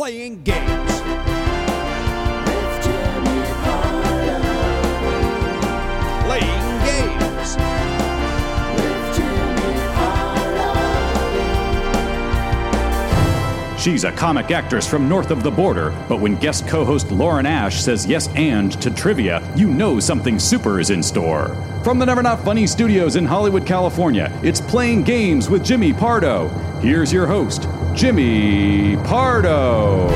[0.00, 1.00] playing games.
[6.24, 7.56] Playing games.
[13.78, 17.44] She's a comic actress from north of the border, but when guest co host Lauren
[17.44, 21.54] Ash says yes and to trivia, you know something super is in store.
[21.84, 26.48] From the Never Not Funny studios in Hollywood, California, it's Playing Games with Jimmy Pardo.
[26.80, 27.68] Here's your host,
[28.00, 30.08] Jimmy Pardo.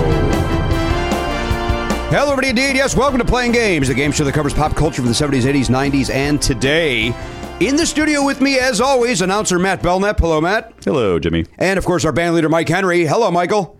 [2.08, 2.48] Hello, everybody.
[2.48, 2.96] Indeed, yes.
[2.96, 5.68] Welcome to Playing Games, the game show that covers pop culture from the 70s, 80s,
[5.68, 7.14] 90s, and today.
[7.60, 10.18] In the studio with me, as always, announcer Matt Belknap.
[10.18, 10.72] Hello, Matt.
[10.82, 11.44] Hello, Jimmy.
[11.58, 13.04] And of course, our band leader, Mike Henry.
[13.04, 13.78] Hello, Michael.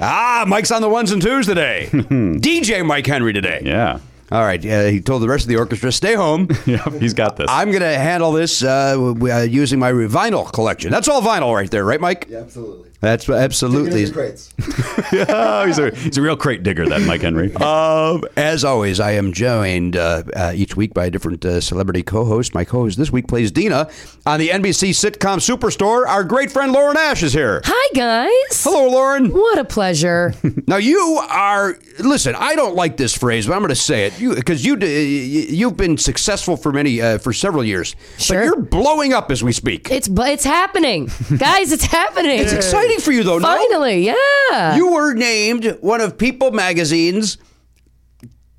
[0.00, 1.88] Ah, Mike's on the ones and twos today.
[1.92, 3.60] DJ Mike Henry today.
[3.62, 3.98] Yeah.
[4.30, 4.64] All right.
[4.64, 6.48] Uh, he told the rest of the orchestra, stay home.
[6.66, 7.46] Yeah, he's got this.
[7.48, 10.90] I'm going to handle this uh, uh, using my vinyl collection.
[10.90, 12.26] That's all vinyl right there, right, Mike?
[12.28, 12.87] Yeah, absolutely.
[13.00, 13.90] That's absolutely.
[13.90, 14.52] Give me the crates.
[15.10, 17.54] he's, a, he's a real crate digger, that Mike Henry.
[17.68, 22.02] Um, as always, I am joined uh, uh, each week by a different uh, celebrity
[22.02, 22.54] co-host.
[22.54, 23.90] My co-host this week plays Dina
[24.24, 26.06] on the NBC sitcom Superstore.
[26.06, 27.60] Our great friend Lauren Ash is here.
[27.64, 28.64] Hi, guys.
[28.64, 29.30] Hello, Lauren.
[29.32, 30.32] What a pleasure.
[30.66, 31.78] Now you are.
[31.98, 35.54] Listen, I don't like this phrase, but I'm going to say it because you, d-
[35.54, 37.94] you've been successful for many uh, for several years.
[38.18, 38.38] Sure.
[38.38, 39.90] But you're blowing up as we speak.
[39.90, 41.72] it's it's happening, guys.
[41.72, 42.38] It's happening.
[42.38, 43.38] It's exciting for you, though.
[43.38, 43.46] no?
[43.46, 44.76] Finally, yeah.
[44.76, 47.36] You were named one of People Magazine's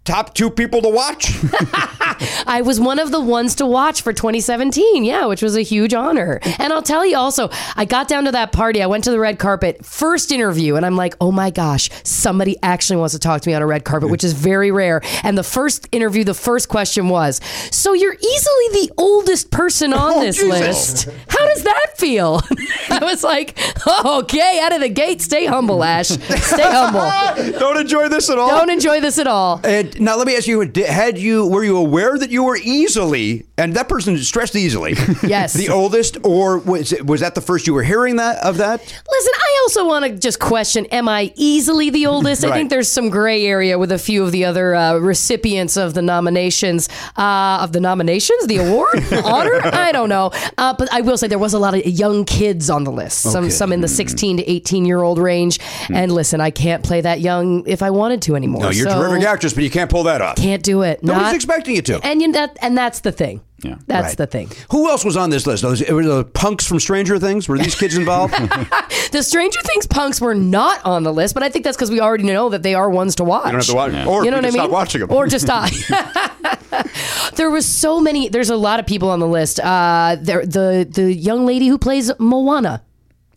[0.09, 1.31] top two people to watch.
[2.47, 5.05] I was one of the ones to watch for 2017.
[5.05, 6.39] Yeah, which was a huge honor.
[6.57, 8.81] And I'll tell you also, I got down to that party.
[8.81, 12.57] I went to the red carpet, first interview, and I'm like, oh my gosh, somebody
[12.63, 15.01] actually wants to talk to me on a red carpet, which is very rare.
[15.23, 17.39] And the first interview, the first question was,
[17.71, 20.49] so you're easily the oldest person on Oh, this Jesus.
[20.49, 21.09] list.
[21.27, 22.41] How does that feel?
[22.89, 26.07] I was like, oh, okay, out of the gate, stay humble, Ash.
[26.07, 27.59] Stay humble.
[27.59, 28.49] don't enjoy this at all.
[28.49, 29.61] Don't enjoy this at all.
[29.63, 33.45] And now let me ask you: Had you were you aware that you were easily,
[33.57, 35.53] and that person stressed easily, Yes.
[35.53, 38.79] the oldest, or was it, was that the first you were hearing that of that?
[38.81, 42.43] Listen, I also want to just question: Am I easily the oldest?
[42.43, 45.93] I think there's some gray area with a few of the other uh, recipients of
[45.93, 49.59] the nominations, uh, of the nominations, the award, the honor.
[49.63, 52.69] I don't know, uh, but I will say there was a lot of young kids
[52.69, 53.19] on the list.
[53.21, 53.49] Some, Okay.
[53.49, 55.59] some in the 16 to 18 year old range.
[55.91, 58.61] And listen, I can't play that young if I wanted to anymore.
[58.63, 60.37] No, you're so terrific actress, but you can't pull that off.
[60.37, 61.03] Can't do it.
[61.03, 61.99] Nobody's Not- expecting you to.
[62.05, 63.41] And you, that, and that's the thing.
[63.61, 63.75] Yeah.
[63.87, 64.17] That's Right.
[64.17, 64.49] the thing.
[64.71, 65.65] Who else was on this list?
[65.65, 67.49] Was it were the punks from Stranger Things?
[67.49, 68.33] Were these kids involved?
[69.11, 71.99] The Stranger Things punks were not on the list, but I think that's because we
[71.99, 73.45] already know that they are ones to watch.
[73.47, 74.61] You don't have to watch, or you know what I can mean?
[74.61, 75.71] stop watching them, Or just die.
[77.35, 78.29] there was so many.
[78.29, 79.59] There's a lot of people on the list.
[79.59, 82.83] Uh, there, the the young lady who plays Moana.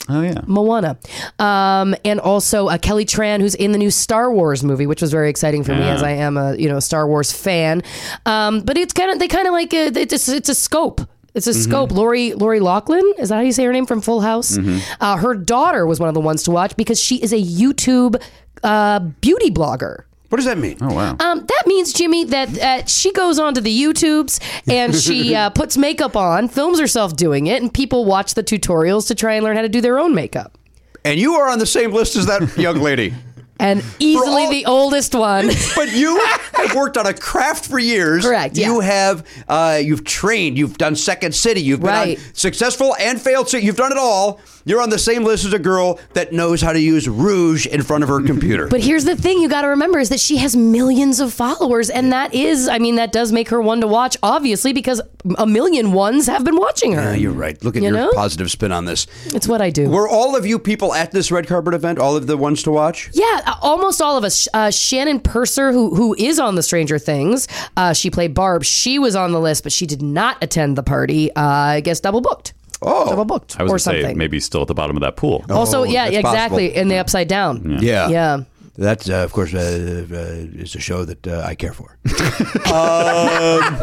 [0.09, 0.41] Oh, yeah.
[0.47, 0.97] Moana,
[1.39, 5.11] um, and also uh, Kelly Tran, who's in the new Star Wars movie, which was
[5.11, 7.83] very exciting for me as I am a you know Star Wars fan.
[8.25, 10.99] Um, but it's kind of they kind of like a, it's a, it's a scope.
[11.33, 11.91] It's a scope.
[11.91, 14.57] Lori Lori Loughlin is that how you say her name from Full House?
[14.99, 18.21] Uh, her daughter was one of the ones to watch because she is a YouTube
[18.61, 20.03] uh, beauty blogger.
[20.33, 20.77] What does that mean?
[20.81, 21.15] Oh, wow.
[21.19, 25.77] Um, that means, Jimmy, that uh, she goes onto the YouTubes and she uh, puts
[25.77, 29.55] makeup on, films herself doing it, and people watch the tutorials to try and learn
[29.55, 30.57] how to do their own makeup.
[31.05, 33.13] And you are on the same list as that young lady.
[33.63, 35.49] And easily all- the oldest one.
[35.75, 36.19] But you
[36.53, 38.23] have worked on a craft for years.
[38.25, 38.67] Correct, yeah.
[38.67, 40.57] You have uh, you've trained.
[40.57, 41.61] You've done Second City.
[41.61, 42.17] You've been Right.
[42.17, 43.49] on successful and failed.
[43.49, 44.39] So you've done it all.
[44.65, 47.81] You're on the same list as a girl that knows how to use rouge in
[47.83, 48.67] front of her computer.
[48.69, 51.89] But here's the thing you got to remember is that she has millions of followers.
[51.89, 55.01] And that is, I mean, that does make her one to watch, obviously, because
[55.37, 57.01] a million ones have been watching her.
[57.01, 57.61] Yeah, you're right.
[57.61, 58.11] Look at You your know?
[58.13, 59.05] positive spin on this.
[59.27, 59.89] It's what I do.
[59.89, 61.99] Were all of you people at this red carpet event?
[61.99, 63.09] All of the ones to watch?
[63.13, 64.47] Yeah, almost all of us.
[64.53, 67.47] Uh, Shannon Purser, who who is on the Stranger Things,
[67.77, 68.63] uh, she played Barb.
[68.63, 71.33] She was on the list, but she did not attend the party.
[71.35, 72.53] Uh, I guess double booked.
[72.85, 73.07] Oh.
[73.09, 75.15] double booked I was or going to say maybe still at the bottom of that
[75.15, 75.45] pool.
[75.49, 76.67] also, Oh, yeah, exactly.
[76.67, 76.81] possible.
[76.81, 77.79] In the upside down.
[77.81, 78.09] Yeah.
[78.09, 78.43] Yeah.
[78.75, 80.15] That, uh, of course, uh, uh,
[80.59, 81.95] is a show that uh, I care for.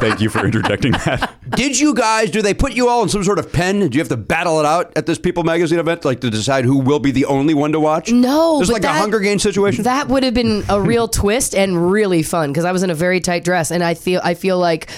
[0.00, 1.32] Thank you for interjecting that.
[1.50, 3.78] Did you guys, do they put you all in some sort of pen?
[3.88, 6.64] Do you have to battle it out at this People Magazine event, like to decide
[6.64, 8.10] who will be the only one to watch?
[8.10, 9.84] No, There's but like that- a Hunger Games situation?
[9.84, 12.94] That would have been a real twist and really fun because I was in a
[12.94, 14.90] very tight dress, and I feel I feel like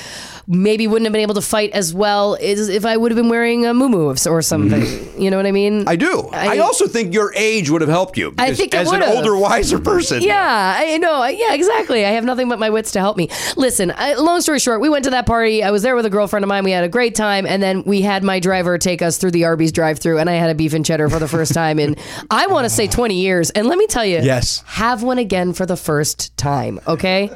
[0.47, 3.29] maybe wouldn't have been able to fight as well as if I would have been
[3.29, 4.83] wearing a muumuu or something.
[5.23, 5.81] You know what I mean?
[5.81, 5.89] Mm-hmm.
[5.89, 6.29] I do.
[6.33, 8.35] I, I- also think your age would have helped you.
[8.39, 10.23] I think it as an older, wiser person.
[10.23, 11.25] Yeah, I know.
[11.27, 12.05] Yeah, exactly.
[12.05, 13.29] I have nothing but my wits to help me.
[13.57, 15.63] Listen, I, long story short, we went to that party.
[15.63, 16.65] I was there with a girlfriend of mine.
[16.65, 19.45] We had a great time, and then we had my driver take us through the
[19.45, 21.97] Arby's drive-through, and I had a beef and cheddar for the first time in
[22.31, 23.51] I want to say 20 years.
[23.51, 24.63] And let me tell you, Yes.
[24.67, 26.81] have one again for the first time.
[26.87, 27.31] Okay,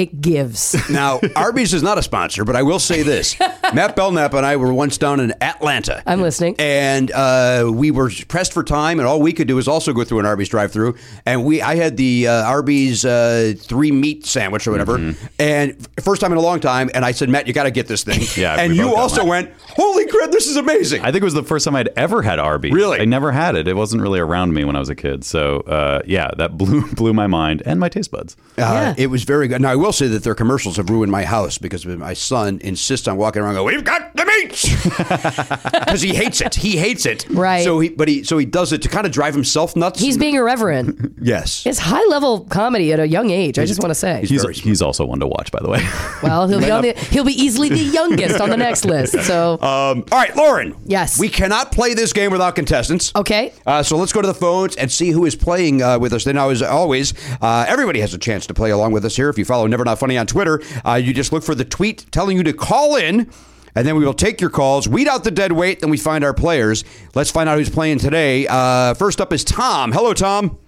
[0.00, 0.76] it gives.
[0.90, 3.38] Now, Arby's is not a sponsor, but I will say this:
[3.74, 6.02] Matt Belknap and I were once down in Atlanta.
[6.06, 6.56] I'm listening.
[6.58, 10.02] and uh, we were pressed for time, and all we could do was also go
[10.04, 10.96] through an Arby's drive-through.
[11.26, 16.20] And we, I had the uh, Arby's uh, three meat sandwich or whatever, and first
[16.20, 16.90] time in a long time.
[16.94, 18.20] And I said, Matt, you got to get this thing.
[18.40, 21.02] Yeah, and we you also went, holy crap, this is amazing.
[21.02, 22.72] I think it was the first time I'd ever had Arby's.
[22.72, 23.00] Really?
[23.00, 23.68] I never had it.
[23.68, 25.24] It wasn't really around me when I was a kid.
[25.24, 28.36] So uh, yeah, that blew blew my mind and my taste buds.
[28.56, 28.94] Uh, Yeah.
[28.96, 29.60] It was very good.
[29.60, 33.06] Now I will say that their commercials have ruined my house because my son insists
[33.08, 33.54] on walking around.
[33.54, 34.68] going, We've got the meats
[35.30, 36.54] because he hates it.
[36.54, 37.26] He hates it.
[37.30, 37.64] Right.
[37.64, 40.00] So he, but he, so he does it to kind of drive himself nuts.
[40.00, 41.14] He's being irreverent.
[41.20, 41.66] yes.
[41.66, 43.58] It's high-level comedy at a young age.
[43.58, 44.24] I just want to say.
[44.24, 45.80] He's very he's also one to watch, by the way.
[46.22, 49.18] Well, he'll be on the, he'll be easily the youngest on the next list.
[49.24, 50.76] So Um, all right, Lauren.
[50.84, 51.18] Yes.
[51.18, 53.10] We cannot play this game without contestants.
[53.16, 53.52] okay.
[53.66, 56.24] Uh, so let's go to the phones and see who is playing uh, with us.
[56.24, 59.30] Then, as always, uh, everybody has a chance to play along with us here.
[59.30, 62.06] If you follow Never Not Funny on Twitter, uh, you just look for the tweet
[62.12, 63.30] telling you to call in,
[63.74, 66.24] and then we will take your calls, weed out the dead weight, then we find
[66.24, 66.84] our players.
[67.14, 68.46] Let's find out who's playing today.
[68.48, 69.92] Uh, first up is Tom.
[69.92, 70.58] Hello, Tom.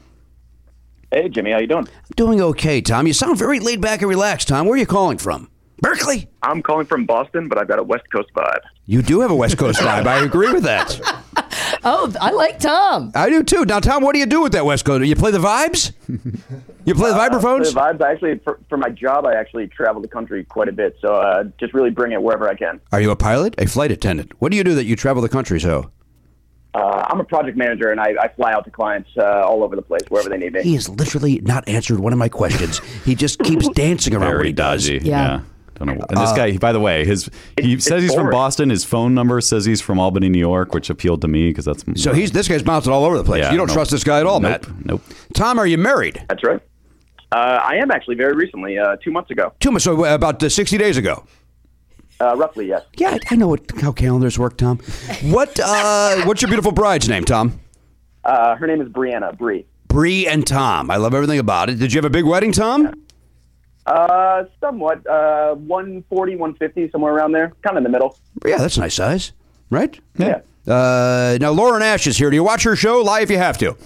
[1.11, 1.87] Hey, Jimmy, how you doing?
[1.89, 3.07] I'm doing okay, Tom.
[3.07, 4.67] You sound very laid back and relaxed, Tom.
[4.67, 5.51] Where are you calling from?
[5.83, 6.29] Berkeley.
[6.43, 8.61] I'm calling from Boston, but I've got a West Coast vibe.
[8.87, 10.07] You do have a West Coast vibe.
[10.07, 10.99] I agree with that.
[11.85, 13.11] Oh, I like Tom.
[13.15, 13.65] I do too.
[13.65, 15.03] Now, Tom, what do you do with that West Coast?
[15.03, 15.93] Do you play the vibes?
[16.85, 17.73] You play the For vibraphones?
[17.73, 20.73] the vibes, I actually, for, for my job, I actually travel the country quite a
[20.73, 22.81] bit, so uh, just really bring it wherever I can.
[22.91, 23.55] Are you a pilot?
[23.59, 24.33] A flight attendant?
[24.41, 25.91] What do you do that you travel the country so?
[26.75, 29.77] Uh, I'm a project manager, and I, I fly out to clients uh, all over
[29.77, 30.63] the place, wherever they need me.
[30.63, 32.79] He has literally not answered one of my questions.
[33.05, 34.85] he just keeps dancing around what Very he does.
[34.87, 35.01] dodgy.
[35.07, 35.43] Yeah.
[35.75, 36.05] Don't know.
[36.09, 37.29] And this guy, by the way, his
[37.61, 38.31] he It's- says it's he's from.
[38.31, 38.71] Boston.
[38.71, 41.85] His phone number says he's from Albany, New York, which appealed to me because that's
[42.01, 43.43] So he's this guy's bouncing all over the place.
[43.43, 43.75] Yeah, you don't nope.
[43.75, 44.85] trust this guy at all, nope, Matt.
[44.87, 45.03] Nope.
[45.35, 46.25] Tom, are you married?
[46.29, 46.61] That's right.
[47.33, 50.43] Uh, I am actually very recently, uh, two months ago, Two months, so uh, about
[50.43, 51.25] uh, 60 days ago.
[52.21, 52.83] uh, roughly, yes.
[52.97, 54.79] Yeah, I- know what, how calendars work, Tom.
[55.25, 57.59] What uh, What's your beautiful bride's name, Tom?
[58.25, 59.65] Uh, her name is Brianna, Bree.
[59.89, 60.91] Bree and Tom.
[60.91, 61.79] I love everything about it.
[61.79, 62.93] Did you have a big wedding, Tom?
[63.87, 68.17] Uh, somewhat, uh, 140, 150, somewhere around there, kind of in the middle.
[68.47, 69.33] Yeah, that's a nice size,
[69.71, 69.99] right?
[70.19, 70.41] Yeah.
[70.67, 72.31] Uh, now, Lauren Ash is here.
[72.31, 73.01] Do you watch her show?
[73.03, 73.77] Lie if you have to.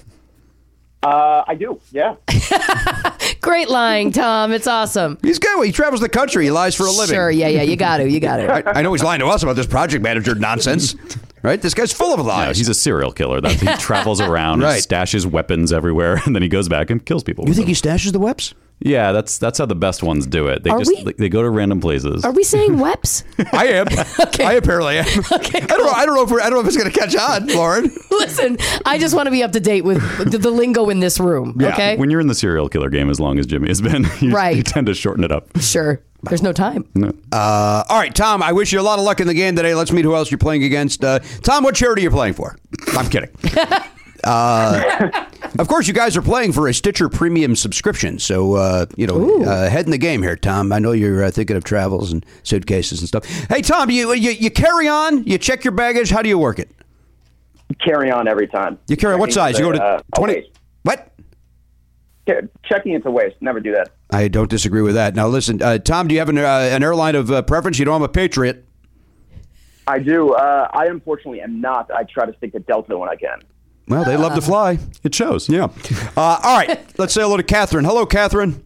[1.06, 2.16] Uh, I do, yeah.
[3.40, 4.52] Great lying, Tom.
[4.52, 5.18] It's awesome.
[5.22, 5.64] He's good.
[5.64, 6.44] He travels the country.
[6.44, 7.14] He lies for a living.
[7.14, 7.30] Sure.
[7.30, 7.46] Yeah.
[7.48, 7.62] Yeah.
[7.62, 8.10] You got to.
[8.10, 8.52] You got to.
[8.68, 10.96] I, I know he's lying to us about this project manager nonsense,
[11.42, 11.60] right?
[11.62, 12.58] This guy's full of No, lies.
[12.58, 13.40] he's a serial killer.
[13.40, 14.74] That he travels around, Right.
[14.74, 17.46] and stashes weapons everywhere, and then he goes back and kills people.
[17.46, 17.74] you think them.
[17.74, 18.54] he stashes the webs?
[18.80, 20.62] Yeah, that's that's how the best ones do it.
[20.62, 22.24] They Are just we- they go to random places.
[22.24, 23.24] Are we saying Weps?
[23.52, 23.86] I am.
[24.46, 25.06] I apparently am.
[25.32, 25.90] Okay, I don't know.
[25.92, 27.90] I don't know if we're, I don't know if it's going to catch on, Lauren.
[28.10, 29.98] Listen, I just want to be up to date with
[30.30, 31.56] the, the lingo in this room.
[31.58, 31.96] Yeah, Okay.
[31.96, 34.56] When you're in the serial killer game, as long as Jimmy has been, you, Right.
[34.56, 35.48] you tend to shorten it up.
[35.60, 36.02] sure.
[36.22, 36.84] There's no time.
[37.32, 38.42] Uh, all right, Tom.
[38.42, 39.74] I wish you a lot of luck in the game today.
[39.74, 41.04] Let's meet who else you're playing against.
[41.04, 42.56] Uh, Tom, what charity are you playing for?
[42.96, 43.30] I'm kidding.
[44.26, 45.10] Uh,
[45.58, 49.44] of course, you guys are playing for a Stitcher Premium subscription, so uh, you know
[49.44, 50.72] uh, head in the game here, Tom.
[50.72, 53.24] I know you're uh, thinking of travels and suitcases and stuff.
[53.48, 55.22] Hey, Tom, you, you you carry on?
[55.24, 56.10] You check your baggage?
[56.10, 56.68] How do you work it?
[57.84, 58.78] Carry on every time.
[58.88, 59.58] You carry what size?
[59.58, 60.34] You go to Uh, twenty.
[60.34, 60.50] waist.
[60.82, 61.12] What?
[62.28, 63.36] Ca- Checking into waist.
[63.40, 63.90] Never do that.
[64.10, 65.14] I don't disagree with that.
[65.14, 66.42] Now, listen, uh, Tom, do you have an, uh,
[66.72, 67.78] an airline of uh, preference?
[67.78, 68.64] You don't have a Patriot.
[69.88, 70.32] I do.
[70.32, 71.90] Uh, I unfortunately am not.
[71.92, 73.40] I try to stick to Delta when I can.
[73.88, 74.78] Well, they love to fly.
[75.04, 75.48] It shows.
[75.48, 75.68] Yeah.
[76.16, 76.98] Uh, all right.
[76.98, 77.84] Let's say hello to Catherine.
[77.84, 78.64] Hello, Catherine.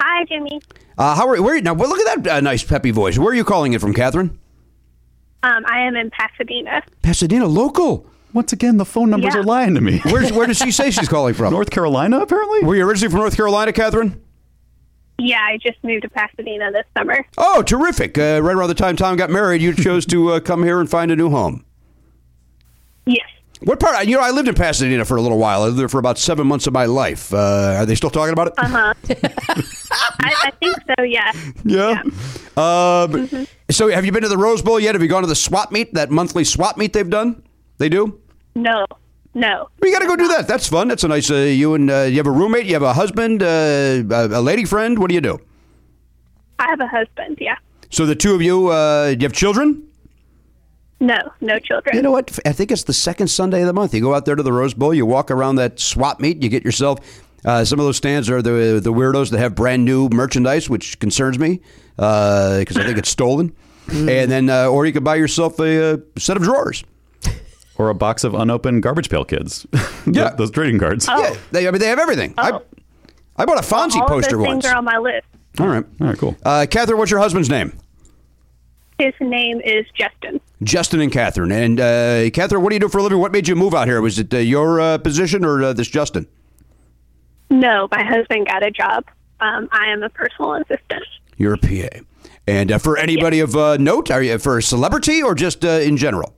[0.00, 0.60] Hi, Jimmy.
[0.96, 1.74] Uh, how are where now?
[1.74, 3.18] Well, look at that uh, nice peppy voice.
[3.18, 4.38] Where are you calling it from, Catherine?
[5.42, 6.82] Um, I am in Pasadena.
[7.02, 8.06] Pasadena, local.
[8.32, 9.40] Once again, the phone numbers Yeah.
[9.40, 9.98] are lying to me.
[10.04, 11.52] Where's, where does she say she's calling from?
[11.52, 12.62] North Carolina, apparently.
[12.64, 14.22] Were you originally from North Carolina, Catherine?
[15.18, 17.26] Yeah, I just moved to Pasadena this summer.
[17.36, 18.16] Oh, terrific!
[18.16, 20.88] Uh, right around the time Tom got married, you chose to uh, come here and
[20.88, 21.64] find a new home.
[23.06, 23.26] Yes.
[23.64, 24.06] What part?
[24.06, 25.62] You know, I lived in Pasadena for a little while.
[25.62, 27.32] I lived there for about seven months of my life.
[27.32, 28.54] Uh, are they still talking about it?
[28.58, 28.94] Uh huh.
[30.20, 31.02] I, I think so.
[31.04, 31.32] Yeah.
[31.64, 32.02] Yeah.
[32.56, 34.94] Um, So, have you been to the Rose Bowl yet?
[34.94, 35.94] Have you gone to the swap meet?
[35.94, 37.42] That monthly swap meet they've done?
[37.78, 38.20] They do.
[38.54, 38.84] No.
[39.34, 39.68] No.
[39.80, 40.46] Well, you got to go do that.
[40.46, 40.88] That's fun.
[40.88, 41.30] That's a nice.
[41.30, 42.66] Uh, you and uh, you have a roommate.
[42.66, 44.98] You have a husband, uh, a, lady friend.
[44.98, 45.40] What do you do?
[46.58, 47.38] I have a husband.
[47.40, 47.56] Yeah.
[47.90, 49.88] So the two of you, uh, do you have children?
[51.02, 51.96] No, no children.
[51.96, 52.38] You know what?
[52.46, 53.92] I think it's the second Sunday of the month.
[53.92, 56.48] You go out there to the Rose Bowl, you walk around that swap meet, you
[56.48, 56.98] get yourself.
[57.44, 60.98] Uh, some of those stands are the the weirdos that have brand new merchandise, which
[61.00, 61.60] concerns me
[61.96, 63.52] because I think it's stolen.
[63.88, 66.84] and then, uh, or you could buy yourself a, uh set of drawers.
[67.76, 69.66] Or a box of unopened garbage pail kids.
[70.06, 70.30] Yeah.
[70.30, 71.06] those trading cards.
[71.08, 72.34] Yeah, they, I mean, they have everything.
[72.36, 72.58] I,
[73.36, 74.64] I bought a Fonzie All poster of those once.
[74.64, 75.26] things are on my list.
[75.60, 76.36] All right, All right, cool.
[76.44, 77.76] uh, Catherine, what's your husband's name?
[79.02, 80.40] His name is Justin.
[80.62, 81.50] Justin and Catherine.
[81.50, 83.18] And uh, Catherine, what do you do for a living?
[83.18, 84.00] What made you move out here?
[84.00, 86.28] Was it uh, your uh, position or uh, this Justin?
[87.50, 89.04] No, my husband got a job.
[89.40, 91.02] Um, I am a personal assistant.
[91.36, 91.98] You're a PA.
[92.46, 95.68] And uh, for anybody of uh, note, are you for a celebrity or just uh,
[95.68, 96.36] in general?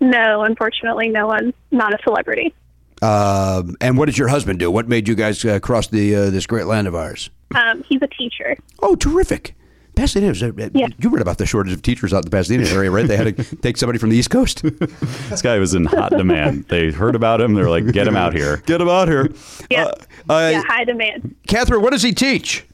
[0.00, 2.54] No, unfortunately, no one, not a celebrity.
[3.02, 4.70] Um, and what did your husband do?
[4.70, 7.28] What made you guys uh, cross the uh, this great land of ours?
[7.56, 8.56] Um, he's a teacher.
[8.80, 9.56] Oh, terrific!
[10.00, 10.28] Pasadena.
[10.28, 10.86] was- uh, Yeah.
[10.98, 13.06] You read about the shortage of teachers out in the Pasadena area, right?
[13.06, 14.62] They had to take somebody from the East Coast.
[14.62, 16.64] This guy was in hot demand.
[16.68, 17.54] They heard about him.
[17.54, 18.56] They're like, get him out here.
[18.66, 19.28] Get him out here.
[19.70, 19.84] Yeah,
[20.28, 21.34] Uh, uh, yeah, high demand.
[21.46, 22.64] Catherine, what does he teach?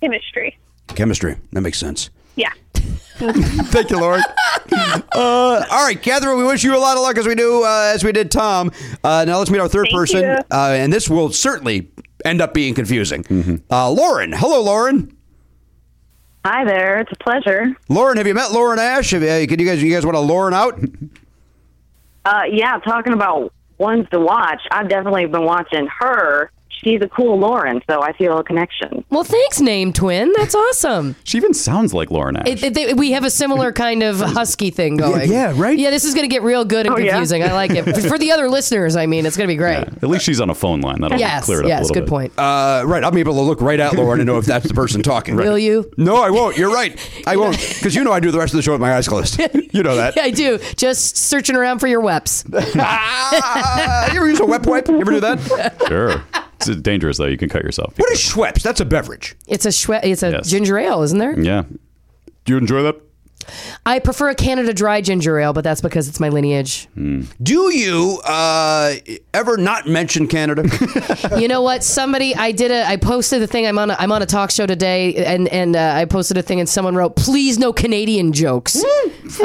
[0.00, 0.58] Chemistry.
[0.88, 1.36] Chemistry.
[1.52, 2.10] That makes sense.
[2.36, 2.50] Yeah.
[3.16, 4.20] Thank you, Lord.
[4.72, 7.92] uh, all right, Catherine, we wish you a lot of luck as we do, uh,
[7.94, 8.70] as we did Tom.
[9.02, 10.24] Uh, now let's meet our third Thank person.
[10.24, 11.88] Uh, and this will certainly
[12.24, 13.62] end up being confusing.
[13.70, 14.32] Uh, Lauren.
[14.32, 15.16] Hello, Lauren.
[16.44, 17.00] Hi there.
[17.00, 17.74] It's a pleasure.
[17.88, 19.12] Lauren, have you met Lauren Ash?
[19.12, 20.78] Have, uh, can you guys, you guys want to Lauren out?
[22.26, 24.60] Uh, yeah, talking about ones to watch.
[24.70, 26.50] I've definitely been watching her.
[26.84, 29.04] She's a cool Lauren, so I feel a connection.
[29.10, 30.32] Well, thanks, name twin.
[30.36, 31.16] That's awesome.
[31.24, 32.46] She even sounds like Lauren Ash.
[32.46, 35.30] It, it- they- we have a similar kind of husky thing going.
[35.30, 35.76] yeah, right?
[35.78, 37.12] Yeah, this is going to get real good and Oh, yeah?
[37.12, 37.42] confusing.
[37.42, 37.82] I like it.
[37.84, 39.78] For, for the other listeners, I mean, it's going to be great.
[39.78, 41.00] At least she's on a phone line.
[41.00, 42.10] That'll Yes, clear it up a yes, little good bit.
[42.10, 42.38] point.
[42.38, 43.02] Uh, right.
[43.02, 45.34] I'm able to look right at Lauren and know if that's the person talking.
[45.36, 45.90] Will you?
[45.96, 46.56] No, I won't.
[46.58, 46.94] You're right.
[47.26, 47.56] I won't.
[47.58, 49.40] Because you know I do the rest of the show with my eyes closed.
[49.72, 50.14] You know that.
[50.16, 50.58] Yeah, I do.
[50.76, 52.44] Just searching around for your weps.
[52.76, 54.88] Ah, you ever use a wet wipe?
[54.88, 55.82] You ever do that?
[55.88, 56.22] Sure.
[56.68, 57.26] It's dangerous, though.
[57.26, 57.94] You can cut yourself.
[57.98, 58.62] What is Schweppes?
[58.62, 59.34] That's a beverage.
[59.46, 60.50] It's a Schwe- it's a Yes.
[60.50, 61.38] ginger ale, isn't there?
[61.38, 61.62] Yeah.
[62.44, 62.96] Do you enjoy that?
[63.84, 66.88] I prefer a Canada Dry ginger ale, but that's because it's my lineage.
[66.94, 68.94] Do you uh,
[69.34, 70.64] ever not mention Canada?
[71.38, 71.84] you know what?
[71.84, 73.66] Somebody, I did a, I posted the thing.
[73.66, 76.42] I'm on, a, I'm on a talk show today, and and uh, I posted a
[76.42, 78.82] thing, and someone wrote, "Please, no Canadian jokes."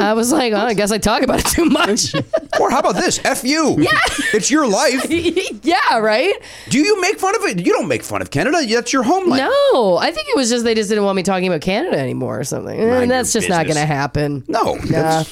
[0.00, 2.14] I was like, oh, I guess I talk about it too much.
[2.60, 3.18] or how about this?
[3.24, 3.76] F you.
[3.78, 3.90] Yeah.
[4.34, 5.06] It's your life.
[5.64, 6.34] yeah, right.
[6.68, 7.64] Do you make fun of it?
[7.66, 8.58] You don't make fun of Canada.
[8.68, 9.48] That's your homeland.
[9.72, 12.38] No, I think it was just they just didn't want me talking about Canada anymore
[12.38, 12.78] or something.
[12.78, 13.76] Mind And that's your just not business.
[13.76, 14.44] going to happen.
[14.48, 14.76] No.
[14.84, 15.24] Yeah.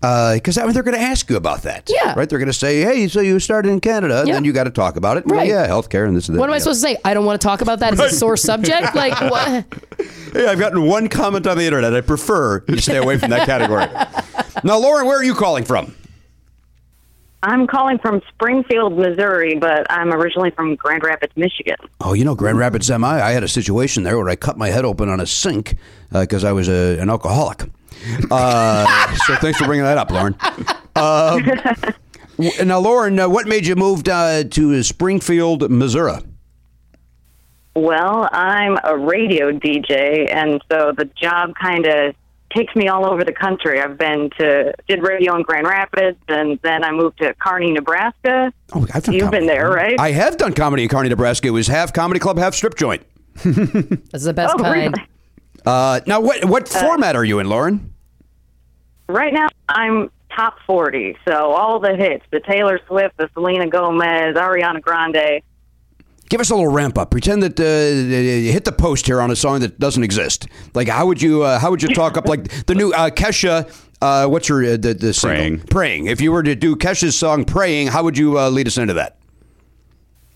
[0.00, 1.90] Because uh, I mean, they're going to ask you about that.
[1.92, 2.14] Yeah.
[2.16, 2.26] Right?
[2.26, 4.34] They're going to say, hey, so you started in Canada, and Yeah.
[4.34, 5.24] then you got to talk about it.
[5.26, 5.46] Right.
[5.46, 6.40] Yeah, healthcare and this and that.
[6.40, 6.96] What am I supposed to say?
[7.04, 7.92] I don't want to talk about that.
[7.92, 8.94] It's a sore subject.
[8.94, 9.64] Like what?
[10.32, 11.94] Hey, I've gotten one comment on the internet.
[11.94, 13.86] I prefer you stay away from that category.
[14.64, 15.94] now, Lauren, where are you calling from?
[17.42, 21.76] I'm calling from Springfield, Missouri, but I'm originally from Grand Rapids, Michigan.
[22.00, 23.06] Oh, you know, Grand Rapids, MI.
[23.06, 25.76] I had a situation there where I cut my head open on a sink
[26.12, 27.62] because I was a, an alcoholic.
[28.30, 30.36] Uh, so thanks for bringing that up, Lauren.
[32.36, 36.18] W- now, Lauren, uh, what made you move uh, to Springfield, Missouri?
[37.74, 42.14] Well, I'm a radio DJ, and so the job kind of
[42.50, 43.80] takes me all over the country.
[43.80, 48.52] I've been to did radio in Grand Rapids, and then I moved to Kearney, Nebraska.
[48.72, 49.38] Oh, I've done You've comedy.
[49.38, 49.98] been there, right?
[49.98, 51.48] I have done comedy in Kearney, Nebraska.
[51.48, 53.02] It was half comedy club, half strip joint.
[53.44, 54.96] That's the best oh, kind.
[54.96, 55.08] really?
[55.64, 57.94] Uh, now, what what format are you in, Lauren?
[59.08, 64.36] Right now, I'm top 40, so all the hits: the Taylor Swift, the Selena Gomez,
[64.36, 65.42] Ariana Grande.
[66.30, 67.10] Give us a little ramp up.
[67.10, 70.46] Pretend that uh, you hit the post here on a song that doesn't exist.
[70.74, 73.68] Like, how would you uh, how would you talk up like the new uh, Kesha?
[74.00, 75.36] Uh, what's your uh, the the single?
[75.36, 75.58] Praying.
[75.66, 76.06] Praying.
[76.06, 78.94] If you were to do Kesha's song "Praying," how would you uh, lead us into
[78.94, 79.18] that?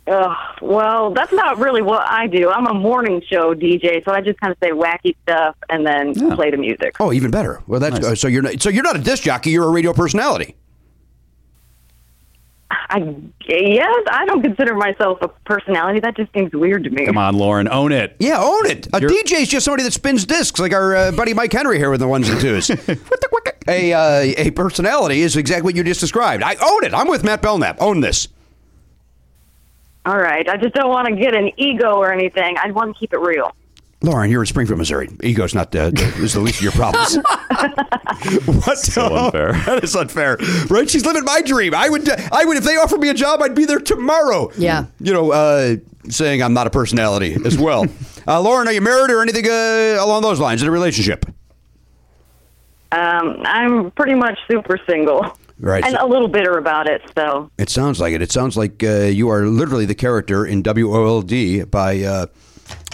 [0.09, 2.51] Ugh, well, that's not really what I do.
[2.51, 6.13] I'm a morning show DJ, so I just kind of say wacky stuff and then
[6.35, 6.97] play the music.
[6.99, 7.63] Oh, even better.
[7.69, 9.51] Well, that's uh, so you're not, so you're not a disc jockey.
[9.51, 10.57] You're a radio personality.
[12.91, 13.17] I
[13.47, 16.01] yes, I don't consider myself a personality.
[16.01, 17.07] That just seems weird to me.
[17.07, 18.17] Come on, Lauren, own it.
[18.19, 18.87] Yeah, own it.
[18.93, 21.79] A You're- DJ is just somebody that spins discs, like our uh, buddy Mike Henry
[21.79, 22.71] here with the ones and twos.
[23.69, 26.43] a uh, a personality is exactly what you just described.
[26.43, 26.95] I own it.
[26.95, 27.81] I'm with Matt Belknap.
[27.81, 28.29] Own this.
[30.07, 32.57] All right, I just don't want to get an ego or anything.
[32.63, 33.55] I want to keep it real.
[34.05, 35.09] Lauren, you're in Springfield, Missouri.
[35.23, 37.17] Ego's not uh, the, is the least of your problems.
[38.67, 38.79] what?
[38.79, 39.53] So unfair.
[39.53, 40.37] That is unfair,
[40.69, 40.89] right?
[40.89, 41.75] She's living my dream.
[41.75, 44.51] I would, I would, if they offered me a job, I'd be there tomorrow.
[44.59, 44.87] Yeah.
[45.01, 45.77] You know, uh,
[46.11, 47.87] saying I'm not a personality as well.
[48.27, 51.27] Uh, Lauren, are you married or anything uh, along those lines in a relationship?
[52.91, 55.37] Um, I'm pretty much super single.
[55.61, 55.85] Right.
[55.85, 57.51] And a little bitter about it, so.
[57.59, 58.23] It sounds like it.
[58.23, 62.27] It sounds like uh, you are literally the character in WOLD by uh,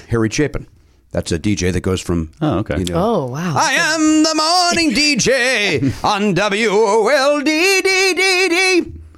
[0.09, 0.67] Harry Chapin.
[1.13, 2.31] That's a DJ that goes from.
[2.41, 2.79] Oh, okay.
[2.79, 3.55] You know, Oh wow.
[3.57, 7.49] I am the morning DJ on WOLD.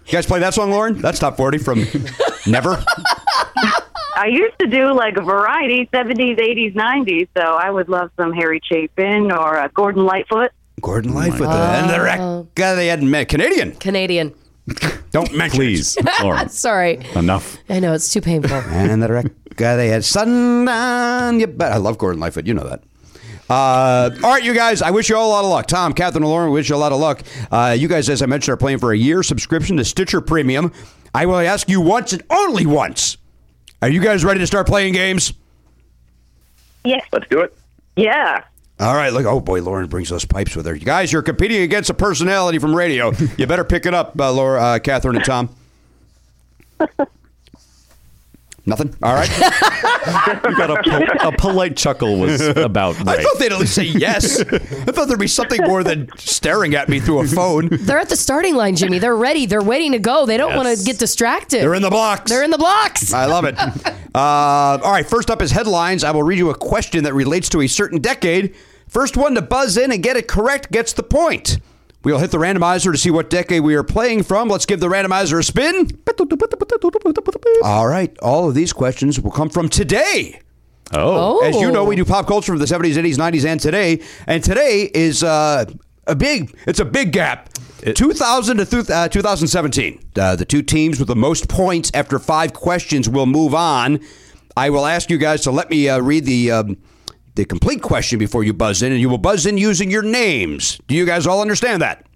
[0.06, 0.98] You guys play that song, Lauren?
[1.00, 1.84] That's top 40 from
[2.46, 2.82] Never.
[4.16, 8.32] I used to do like a variety, 70s, 80s, 90s, so I would love some
[8.32, 10.50] Harry Chapin or uh, Gordon Lightfoot.
[10.80, 11.48] Gordon Lightfoot.
[11.48, 12.20] the and the wreck.
[12.20, 13.28] Uh, they had met.
[13.28, 13.72] Canadian.
[13.76, 14.34] Canadian.
[15.10, 16.48] Don't mention Please, Lauren.
[16.48, 17.04] Sorry.
[17.14, 17.58] Enough.
[17.68, 18.56] I know it's too painful.
[18.70, 19.26] And the wreck.
[19.56, 21.40] they had sundown.
[21.40, 21.72] You bet.
[21.72, 22.46] I love Gordon Lightfoot.
[22.46, 22.82] You know that.
[23.50, 24.80] Uh, all right, you guys.
[24.80, 25.66] I wish you all a lot of luck.
[25.66, 27.22] Tom, Catherine, and Lauren, we wish you a lot of luck.
[27.50, 30.72] Uh, you guys, as I mentioned, are playing for a year subscription to Stitcher Premium.
[31.14, 33.18] I will ask you once and only once.
[33.82, 35.34] Are you guys ready to start playing games?
[36.84, 37.04] Yes.
[37.12, 37.54] Let's do it.
[37.96, 38.44] Yeah.
[38.82, 39.26] All right, look.
[39.26, 40.74] Oh boy, Lauren brings those pipes with her.
[40.74, 43.12] You guys, you're competing against a personality from radio.
[43.38, 45.48] you better pick it up, uh, Laura, uh, Catherine, and Tom.
[48.66, 48.94] Nothing.
[49.02, 49.30] All right.
[50.04, 53.84] You got a, po- a polite chuckle was about I thought they'd at least say
[53.84, 54.40] yes.
[54.40, 57.68] I thought there'd be something more than staring at me through a phone.
[57.70, 58.98] They're at the starting line, Jimmy.
[58.98, 59.46] They're ready.
[59.46, 60.26] They're waiting to go.
[60.26, 61.62] They don't want to get distracted.
[61.62, 62.28] They're in the blocks.
[62.28, 63.12] They're in the blocks.
[63.12, 63.56] I love it.
[64.14, 66.04] Uh, all right, first up is headlines.
[66.04, 68.54] I will read you a question that relates to a certain decade.
[68.92, 71.60] First one to buzz in and get it correct gets the point.
[72.04, 74.50] We'll hit the randomizer to see what decade we are playing from.
[74.50, 75.86] Let's give the randomizer a spin.
[77.64, 80.42] All right, all of these questions will come from today.
[80.92, 81.38] oh.
[81.40, 81.42] Oh.
[81.42, 84.02] As you know, we do pop culture from the 70s, 80s, 90s, and today.
[84.26, 85.64] And today is uh,
[86.06, 87.48] a big, it's a big gap.
[87.94, 90.00] 2000 to th- uh, 2017.
[90.16, 94.00] Uh, the two teams with the most points after five questions will move on.
[94.54, 96.76] I will ask you guys to let me uh, read the um,
[97.34, 100.78] the complete question before you buzz in, and you will buzz in using your names.
[100.86, 102.06] Do you guys all understand that?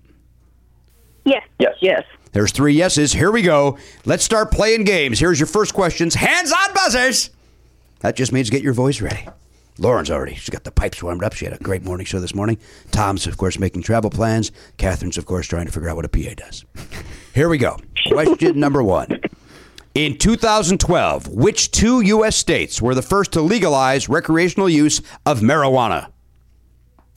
[1.25, 1.43] Yes.
[1.59, 1.75] Yes.
[1.81, 2.05] Yes.
[2.33, 3.13] There's three yeses.
[3.13, 3.79] Here we go.
[4.05, 5.19] Let's start playing games.
[5.19, 6.15] Here's your first questions.
[6.15, 7.31] Hands on buzzers.
[8.01, 9.27] That just means get your voice ready.
[9.79, 10.35] Lauren's already.
[10.35, 11.35] She's got the pipes warmed up.
[11.35, 12.59] She had a great morning show this morning.
[12.93, 14.53] Tom's, of course, making travel plans.
[14.79, 16.65] Catherine's, of course, trying to figure out what a PA does.
[17.35, 17.79] Here we go.
[18.13, 19.21] Question number one.
[19.97, 22.37] In 2012, which two U.S.
[22.37, 26.11] states were the first to legalize recreational use of marijuana?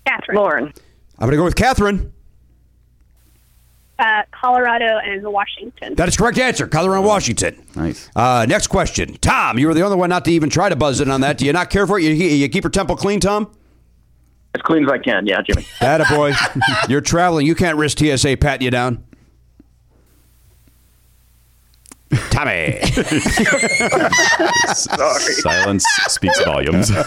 [0.08, 0.38] Catherine.
[0.38, 0.74] Lauren.
[1.18, 2.14] I'm going to go with Catherine.
[4.00, 5.96] Uh, Colorado and Washington.
[5.96, 6.68] That is correct answer.
[6.68, 7.62] Colorado, and Washington.
[7.76, 8.10] Nice.
[8.16, 9.16] Uh, next question.
[9.16, 11.38] Tom, you were the only one not to even try to buzz in on that.
[11.38, 12.04] Do you not care for it?
[12.04, 13.52] You, you keep your temple clean, Tom?
[14.56, 15.26] As clean as I can.
[15.28, 15.68] Yeah, Jimmy.
[15.82, 16.32] That boy.
[16.88, 17.46] You're traveling.
[17.46, 19.04] You can't risk TSA patting you down.
[22.32, 22.80] Tommy.
[24.74, 26.92] Silence speaks volumes.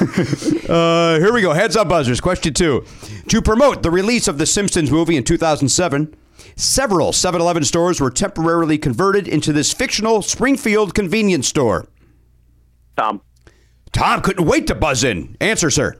[0.72, 1.52] Uh, here we go.
[1.52, 2.20] Heads up buzzers.
[2.20, 2.84] Question two.
[3.28, 6.14] To promote the release of the Simpsons movie in 2007,
[6.56, 11.88] several 7 Eleven stores were temporarily converted into this fictional Springfield convenience store.
[12.96, 13.20] Tom.
[13.92, 15.36] Tom couldn't wait to buzz in.
[15.40, 15.96] Answer, sir.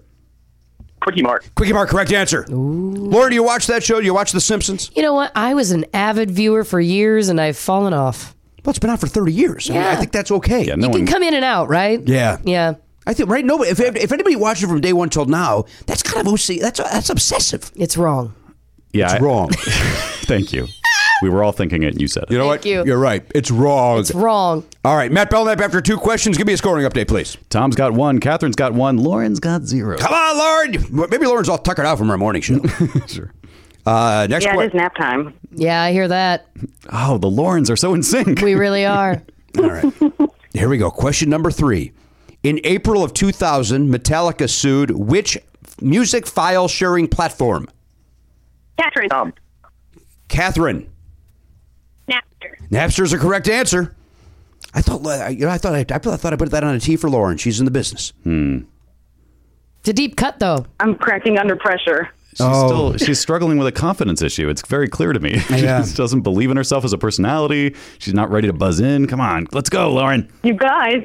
[1.02, 1.50] Kwik-E-Mart.
[1.56, 2.46] Quickie Mart, correct answer.
[2.48, 3.98] Lauren, do you watch that show?
[3.98, 4.90] Do you watch The Simpsons?
[4.94, 5.32] You know what?
[5.34, 8.34] I was an avid viewer for years, and I've fallen off.
[8.64, 9.68] Well, it's been out for 30 years.
[9.70, 10.64] I, mean, I think that's okay.
[10.64, 11.07] Yeah, no You can one.
[11.07, 12.01] come in and out, right?
[12.07, 12.38] Yeah.
[12.44, 12.75] Yeah.
[13.07, 13.44] I think right.
[13.44, 16.61] No, if if anybody watches it from day one till now, that's kind of OC.
[16.61, 17.72] That's that's obsessive.
[17.75, 18.33] It's wrong.
[18.92, 19.51] yeah, It's I- wrong.
[20.22, 20.68] Thank you.
[21.20, 22.31] We were all thinking it, and you said it.
[22.33, 22.66] You know Thank what?
[22.66, 22.85] you.
[22.85, 23.25] You're right.
[23.35, 24.01] It's wrong.
[24.01, 24.64] It's wrong.
[24.85, 25.61] All right, Matt Belknap.
[25.61, 27.37] After two questions, give me a scoring update, please.
[27.48, 28.18] Tom's got one.
[28.20, 28.96] Catherine's got one.
[28.98, 29.98] Lauren's got zero.
[29.98, 31.09] Come on, Lauren.
[31.11, 32.61] Maybe Lauren's all tuckered out from her morning show.
[33.09, 33.33] Sure.
[33.85, 35.35] Uh, next Yeah, it is nap time.
[35.53, 36.47] Yeah, I hear that.
[36.92, 38.40] Oh, the Laurens are so in sync.
[38.40, 39.23] We really are.
[39.59, 39.92] All right.
[40.55, 40.90] Here we go.
[40.90, 41.92] Question number three.
[42.42, 45.38] In April of 2000, Metallica sued which
[45.81, 47.68] music file sharing platform?
[48.79, 49.09] Catherine.
[49.09, 49.33] Tom.
[50.29, 50.90] Catherine.
[52.09, 52.68] Napster.
[52.71, 53.95] Napster is a correct answer.
[54.75, 56.97] I thought, you know, I thought I, I thought I put that on a T
[56.97, 57.37] for Lauren.
[57.37, 58.12] She's in the business.
[58.25, 58.61] Hmm.
[59.81, 60.66] It's a deep cut, though.
[60.81, 62.11] I'm cracking under pressure.
[62.35, 64.49] She's still she's struggling with a confidence issue.
[64.49, 65.38] It's very clear to me.
[65.53, 65.81] She Yeah.
[65.81, 67.75] just doesn't believe in herself as a personality.
[67.99, 69.07] She's not ready to buzz in.
[69.07, 70.31] Come on, let's go, Lauren.
[70.42, 71.05] You guys,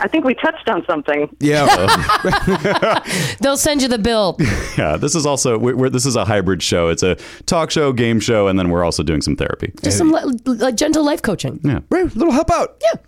[0.00, 1.34] I think we touched on something.
[1.40, 1.66] Yeah.
[3.40, 4.36] They'll send you the bill.
[4.78, 6.88] Yeah, this is also we're, we're, this is a hybrid show.
[6.88, 9.72] It's a talk show, game show, and then we're also doing some therapy.
[9.82, 11.60] Just some li- like gentle life coaching.
[11.64, 11.80] Yeah.
[11.90, 12.76] Right, little help out.
[12.82, 13.00] Yeah.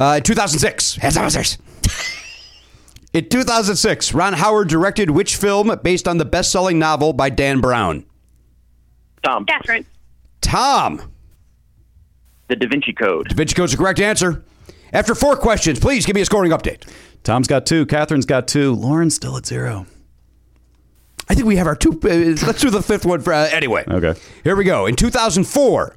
[0.00, 0.96] Uh, 2006.
[0.96, 1.58] Hands officers.
[3.16, 8.04] In 2006, Ron Howard directed which film based on the best-selling novel by Dan Brown?
[9.22, 9.46] Tom.
[9.46, 9.86] Catherine.
[10.42, 11.10] Tom.
[12.48, 13.28] The Da Vinci Code.
[13.28, 14.44] Da Vinci Code's the correct answer.
[14.92, 16.86] After four questions, please give me a scoring update.
[17.22, 17.86] Tom's got two.
[17.86, 18.74] Catherine's got two.
[18.74, 19.86] Lauren's still at zero.
[21.26, 21.92] I think we have our two.
[21.92, 23.84] Uh, let's do the fifth one for, uh, anyway.
[23.88, 24.20] Okay.
[24.44, 24.84] Here we go.
[24.84, 25.96] In 2004,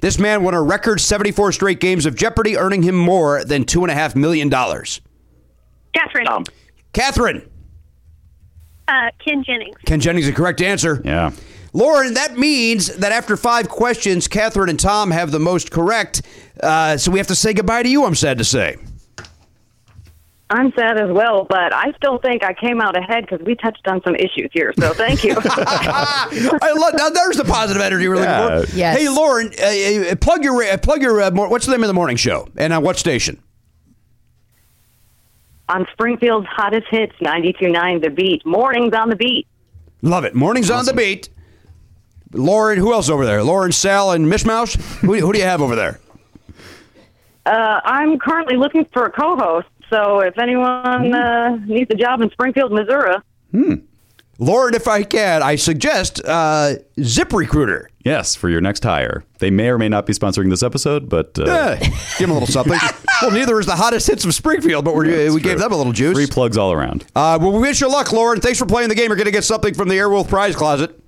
[0.00, 4.16] this man won a record 74 straight games of Jeopardy, earning him more than $2.5
[4.16, 4.52] million.
[5.98, 6.26] Catherine.
[6.26, 6.44] Tom.
[6.92, 7.48] Catherine.
[8.86, 9.76] Uh, Ken Jennings.
[9.84, 11.02] Ken Jennings, is the correct answer.
[11.04, 11.32] Yeah.
[11.74, 16.22] Lauren, that means that after five questions, Catherine and Tom have the most correct.
[16.62, 18.76] Uh, so we have to say goodbye to you, I'm sad to say.
[20.50, 23.86] I'm sad as well, but I still think I came out ahead because we touched
[23.86, 24.72] on some issues here.
[24.78, 25.34] So thank you.
[25.44, 28.44] I love, now there's the positive energy we're Yeah.
[28.46, 28.76] looking for.
[28.76, 28.96] Yes.
[28.98, 31.92] Hey, Lauren, uh, uh, plug your uh, plug your uh, what's the name of the
[31.94, 33.42] morning show and on what station?
[35.68, 38.44] On Springfield's hottest hits, 92.9 The Beat.
[38.46, 39.46] Mornings on the Beat.
[40.02, 40.34] Love it.
[40.34, 41.28] Mornings on the beat.
[42.32, 43.42] Lauren, who else over there?
[43.42, 44.74] Lauren, Sal, and Mish Mouse.
[45.00, 45.98] Who, who do you have over there?
[47.46, 52.30] Uh, I'm currently looking for a co-host, so if anyone uh, needs a job in
[52.30, 53.16] Springfield, Missouri,
[54.38, 57.90] Lauren, if I can, I suggest uh, Zip Recruiter.
[58.08, 59.22] Yes, for your next hire.
[59.38, 62.34] They may or may not be sponsoring this episode, but uh, Yeah, give them a
[62.34, 62.78] little something.
[63.22, 65.92] well, neither is the hottest hits of Springfield, but we're, we gave them a little
[65.92, 66.14] juice.
[66.16, 67.04] free plugs all around.
[67.14, 68.40] Uh, well, we wish you luck, Lauren.
[68.40, 69.08] Thanks for playing the game.
[69.08, 70.98] You're going to get something from the Airwolf prize closet.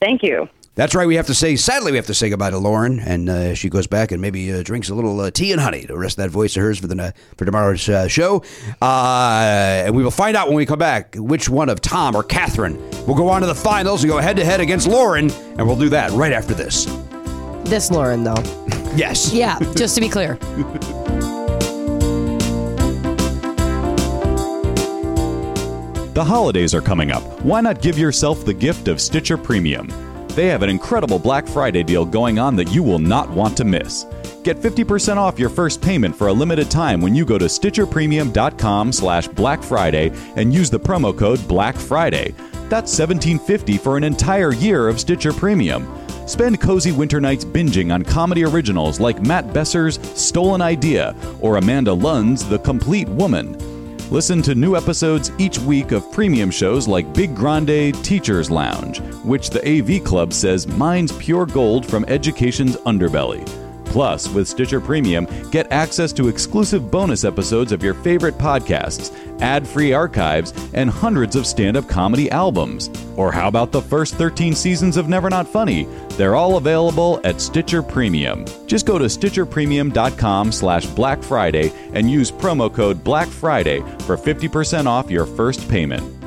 [0.00, 0.48] thank you.
[0.76, 1.06] That's right.
[1.06, 3.68] We have to say, sadly, we have to say goodbye to Lauren, and uh, she
[3.68, 6.30] goes back and maybe uh, drinks a little uh, tea and honey to rest that
[6.30, 8.42] voice of hers for the uh, for tomorrow's uh, show.
[8.80, 12.22] Uh, and we will find out when we come back which one of Tom or
[12.22, 15.66] Catherine will go on to the finals and go head to head against Lauren, and
[15.66, 16.84] we'll do that right after this.
[17.64, 18.42] This Lauren, though.
[18.96, 19.32] Yes.
[19.32, 20.36] Yeah, just to be clear.
[26.12, 27.22] The holidays are coming up.
[27.42, 29.88] Why not give yourself the gift of Stitcher Premium?
[30.34, 33.64] They have an incredible Black Friday deal going on that you will not want to
[33.64, 34.06] miss.
[34.42, 38.92] Get 50% off your first payment for a limited time when you go to stitcherpremium.com
[38.92, 42.34] slash Black Friday and use the promo code Black Friday.
[42.68, 45.86] That's $17.50 for an entire year of Stitcher Premium.
[46.26, 51.92] Spend cozy winter nights binging on comedy originals like Matt Besser's Stolen Idea or Amanda
[51.92, 53.79] Lund's The Complete Woman.
[54.10, 59.50] Listen to new episodes each week of premium shows like Big Grande Teacher's Lounge, which
[59.50, 63.48] the AV Club says mines pure gold from education's underbelly.
[63.84, 69.66] Plus, with Stitcher Premium, get access to exclusive bonus episodes of your favorite podcasts, ad
[69.66, 72.90] free archives, and hundreds of stand up comedy albums.
[73.16, 75.88] Or how about the first 13 seasons of Never Not Funny?
[76.20, 78.44] They're all available at Stitcher Premium.
[78.66, 84.84] Just go to stitcherpremium.com slash Black Friday and use promo code Black Friday for 50%
[84.84, 86.19] off your first payment.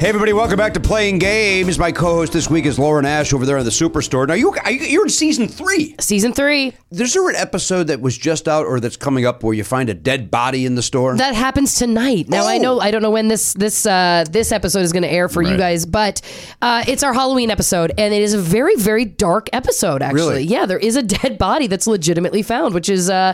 [0.00, 1.78] Hey, everybody, welcome back to Playing Games.
[1.78, 4.28] My co host this week is Lauren Ash over there in the Superstore.
[4.28, 5.94] Now, you, are you- you're in season three.
[5.98, 6.74] Season three.
[6.90, 9.88] Is there an episode that was just out or that's coming up where you find
[9.88, 11.16] a dead body in the store?
[11.16, 12.28] That happens tonight.
[12.28, 12.62] Now I Oh.
[12.62, 15.40] know I don't know when this this uh, this episode is going to air for
[15.40, 15.58] you Right.
[15.58, 16.20] guys, but
[16.60, 20.02] uh, it's our Halloween episode, and it is a very very dark episode.
[20.02, 20.42] Actually, Really?
[20.44, 23.32] yeah, there is a dead body that's legitimately found, which is uh,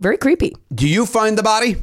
[0.00, 0.56] very creepy.
[0.74, 1.76] Do you find the body?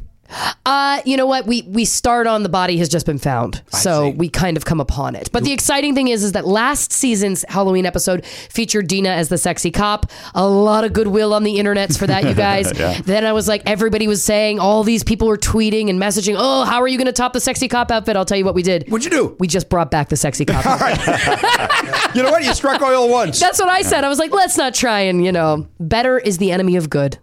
[0.66, 1.46] Uh, you know what?
[1.46, 4.82] We we start on the body has just been found, so we kind of come
[4.82, 5.30] upon it.
[5.32, 9.38] But the exciting thing is, is that last season's Halloween episode featured Dina as the
[9.38, 10.10] sexy cop.
[10.34, 12.72] A lot of goodwill on the internets for that, you guys.
[13.04, 16.36] Then I was like, everybody was saying, all these people were tweeting and messaging.
[16.38, 18.16] Oh, how are you going to top the sexy cop outfit?
[18.16, 18.90] I'll tell you what we did.
[18.90, 19.36] What'd you do?
[19.40, 20.66] We just brought back the sexy cop.
[20.66, 22.16] outfit.
[22.16, 22.44] You know what?
[22.44, 23.40] You struck oil once.
[23.40, 24.04] That's what I said.
[24.04, 27.18] I was like, let's not try and you know, better is the enemy of good.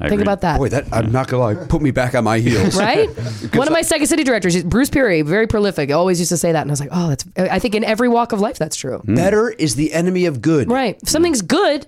[0.00, 0.22] I Think agree.
[0.22, 0.58] about that.
[0.58, 2.74] Boy, that I'm not gonna lie, put me back on my heels.
[2.78, 3.08] right?
[3.54, 6.62] One of my Second City directors, Bruce Peary, very prolific, always used to say that,
[6.62, 7.24] and I was like, oh, that's.
[7.36, 9.02] I think in every walk of life, that's true.
[9.04, 10.70] Better is the enemy of good.
[10.70, 10.98] Right?
[11.02, 11.86] If something's good,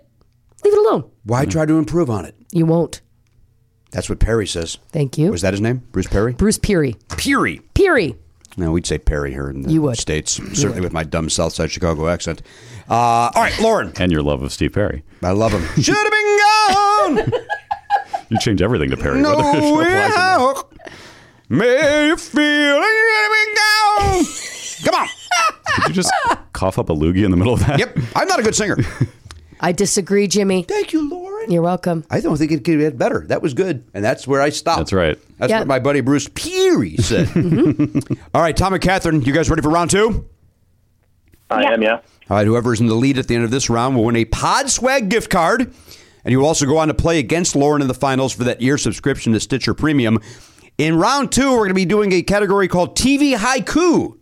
[0.64, 1.10] leave it alone.
[1.24, 2.34] Why try to improve on it?
[2.52, 3.00] You won't.
[3.92, 4.78] That's what Perry says.
[4.90, 5.78] Thank you, Was that his name?
[5.92, 6.32] Bruce Perry?
[6.34, 6.96] Bruce Peary.
[7.16, 7.60] Peary.
[7.74, 8.16] Peary.
[8.56, 9.96] No, we'd say Perry here in the You would.
[9.96, 12.42] States, certainly with my dumb South Side Chicago accent.
[12.88, 12.94] Uh,
[13.34, 13.92] all right, Lauren.
[13.98, 15.02] And your love of Steve Perry.
[15.22, 15.62] I love him.
[15.82, 16.38] Should have been
[17.28, 17.32] gone.
[18.32, 19.20] You change everything to Perry.
[19.20, 20.16] no whether it applies or way not.
[20.18, 20.72] out.
[21.48, 24.24] May you feel like you should have been gone.
[24.84, 25.08] Come on.
[25.76, 26.12] Did you just
[26.52, 27.78] cough up a loogie in the middle of that?
[27.78, 28.76] Yep, I'm not a good singer.
[29.60, 30.62] I disagree, Jimmy.
[30.64, 31.50] Thank you, Lauren.
[31.50, 32.04] You're welcome.
[32.10, 33.24] I don't think it could get better.
[33.28, 34.78] That was good, and that's where I stopped.
[34.78, 35.18] That's right.
[35.38, 35.58] That's Yeah.
[35.60, 37.26] what my buddy Bruce Peary said.
[37.32, 38.12] Mm-hmm.
[38.34, 40.26] All right, Tom and Catherine, you guys ready for round two?
[41.50, 41.96] I am, yeah.
[42.30, 44.24] All right, whoever's in the lead at the end of this round will win a
[44.24, 45.72] Pod Swag gift card.
[46.24, 48.78] And you also go on to play against Lauren in the finals for that year
[48.78, 50.18] subscription to Stitcher Premium.
[50.78, 54.16] In round two, we're going to be doing a category called TV Haiku.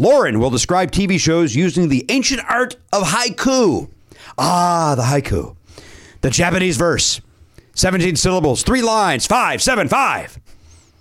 [0.00, 3.90] Lauren will describe TV shows using the ancient art of haiku.
[4.38, 5.56] Ah, the haiku.
[6.20, 7.20] The Japanese verse.
[7.74, 10.38] 17 syllables, three lines, five, seven, five.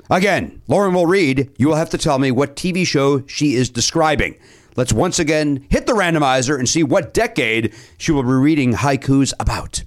[0.10, 1.52] Again, Lauren will read.
[1.58, 4.36] You will have to tell me what TV show she is describing.
[4.76, 9.34] Let's once again hit the randomizer and see what decade she will be reading haikus
[9.40, 9.84] about.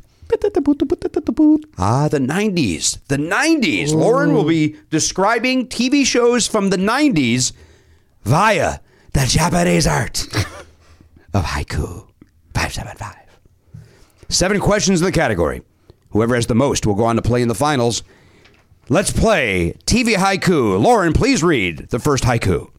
[1.78, 2.98] Ah, the 90s.
[3.08, 3.92] The 90s.
[3.94, 7.52] Lauren will be describing TV shows from the 90s
[8.24, 8.78] via
[9.12, 10.26] the Japanese art
[11.34, 12.06] of haiku.
[12.54, 13.16] 575.
[14.28, 15.62] Seven questions in the category.
[16.10, 18.02] Whoever has the most will go on to play in the finals.
[18.88, 20.80] Let's play TV haiku.
[20.80, 22.70] Lauren, please read the first haiku.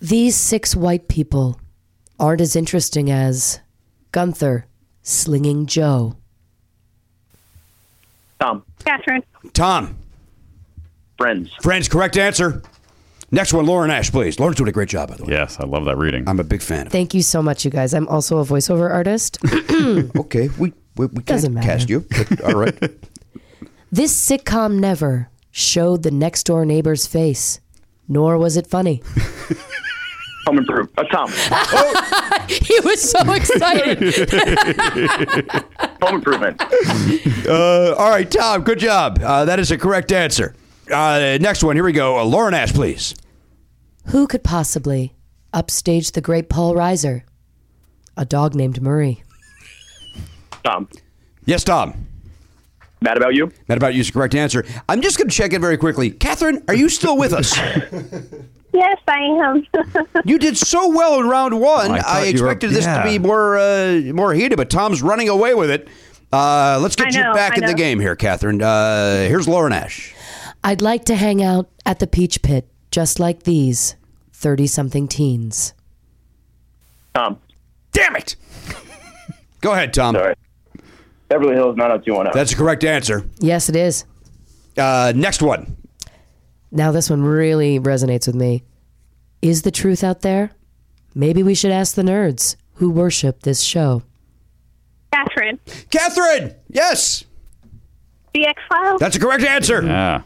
[0.00, 1.60] These six white people
[2.18, 3.60] aren't as interesting as
[4.12, 4.66] Gunther
[5.02, 6.16] slinging Joe.
[8.40, 8.64] Tom.
[8.84, 9.22] Catherine.
[9.52, 9.96] Tom,
[11.18, 11.50] Friends.
[11.62, 12.62] friends, correct answer.
[13.30, 14.40] Next one, Lauren Ash, please.
[14.40, 15.32] Lauren's doing a great job, by the way.
[15.34, 16.28] Yes, I love that reading.
[16.28, 16.92] I'm a big fan of.
[16.92, 17.94] Thank you so much, you guys.
[17.94, 19.38] I'm also a voiceover artist.
[20.16, 21.78] Okay, we, we, we Doesn't can't matter.
[21.78, 22.04] cast you.
[22.10, 22.76] but all right.
[23.92, 27.60] this sitcom never showed the next door neighbor's face,
[28.08, 29.02] nor was it funny.
[30.50, 30.98] Home improved.
[30.98, 31.30] Uh, Tom.
[32.48, 34.02] he was so excited.
[36.02, 36.60] Home improvement.
[37.50, 39.18] Uh, all right, Tom, good job.
[39.22, 40.54] Uh, that is a correct answer.
[40.92, 42.18] Uh, next one, here we go.
[42.18, 43.14] Uh, Lauren Ash, please.
[44.06, 45.14] Who could possibly
[45.52, 47.22] upstage the great Paul Reiser?
[48.16, 49.24] A dog named Murray.
[50.62, 50.88] Tom.
[51.44, 52.06] Yes, Tom.
[53.00, 53.50] Mad about you?
[53.68, 54.64] Mad about you is the correct answer.
[54.88, 56.10] I'm just going to check in very quickly.
[56.10, 57.58] Catherine, are you still with us?
[58.72, 59.66] Yes, I am.
[60.24, 61.90] you did so well in round one.
[61.90, 65.02] I I, thought you were- expected this to be more uh, more heated, but Tom's
[65.02, 65.88] running away with it.
[66.32, 68.62] Uh, let's get I you back I in the game here, Catherine.
[68.62, 70.14] Uh, here's Lauren Ash.
[70.62, 73.96] I'd like to hang out at the Peach Pit just like these
[74.34, 75.74] 30 something teens.
[77.14, 77.38] Tom.
[77.92, 78.36] Damn it!
[79.60, 80.14] Go ahead, Tom.
[80.14, 80.34] Sorry.
[81.28, 82.32] Beverly Hills 90210.
[82.38, 83.24] That's the correct answer.
[83.40, 84.04] Yes, it is.
[84.76, 85.76] Uh, next one.
[86.72, 88.62] Now, this one really resonates with me.
[89.42, 90.52] Is the truth out there?
[91.14, 94.02] Maybe we should ask the nerds who worship this show.
[95.12, 95.58] Catherine.
[95.90, 96.54] Catherine!
[96.68, 97.24] Yes!
[98.34, 99.00] The X Files.
[99.00, 99.82] That's a correct answer.
[99.82, 100.22] Yeah.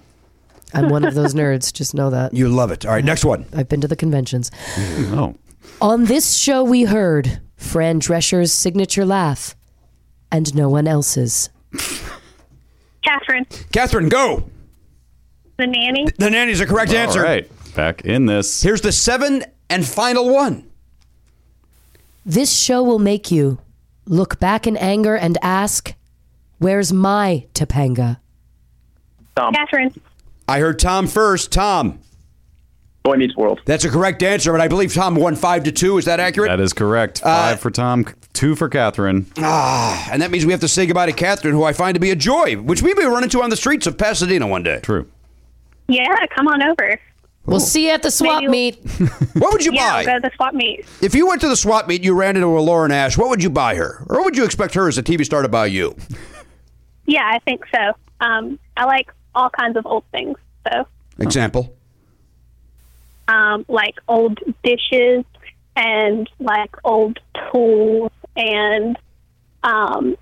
[0.74, 2.34] I'm one of those nerds, just know that.
[2.34, 2.84] You love it.
[2.84, 3.46] All right, next one.
[3.54, 4.50] I've been to the conventions.
[4.76, 5.36] Oh.
[5.80, 9.54] On this show, we heard Fran Drescher's signature laugh
[10.30, 11.48] and no one else's.
[13.02, 13.46] Catherine.
[13.72, 14.50] Catherine, go.
[15.56, 16.06] The Nanny.
[16.18, 17.20] The nanny's a correct answer.
[17.20, 17.48] All right.
[17.74, 18.62] Back in this.
[18.62, 20.68] Here's the seven and final one.
[22.26, 23.58] This show will make you
[24.06, 25.94] look back in anger and ask,
[26.58, 28.18] Where's my Topanga?
[29.36, 29.52] Tom.
[29.54, 29.94] Catherine.
[30.48, 31.52] I heard Tom first.
[31.52, 31.98] Tom.
[33.02, 33.60] Boy Meets World.
[33.66, 35.98] That's a correct answer, but I believe Tom won five to two.
[35.98, 36.48] Is that accurate?
[36.48, 37.20] That is correct.
[37.20, 39.26] Five for Tom, two for Catherine.
[39.36, 42.00] Ah, and that means we have to say goodbye to Catherine, who I find to
[42.00, 44.80] be a joy, which we may run into on the streets of Pasadena one day.
[44.82, 45.10] True.
[45.88, 46.98] Yeah, come on over.
[47.46, 48.78] We'll see you at the swap Maybe- meet.
[49.34, 49.96] What would you Yeah, buy?
[50.04, 50.86] we'll go to the swap meet.
[51.02, 53.42] If you went to the swap meet, you ran into a Lauren Ash, what would
[53.42, 54.04] you buy her?
[54.08, 55.94] Or would you expect her as a TV star to buy you?
[57.06, 57.92] Yeah, I think so.
[58.20, 60.38] Um, I like all kinds of old things.
[60.72, 60.86] So,
[61.18, 61.74] Example.
[63.28, 65.24] um, like old dishes
[65.76, 67.18] and like old
[67.52, 68.96] tools and,
[69.64, 70.16] um,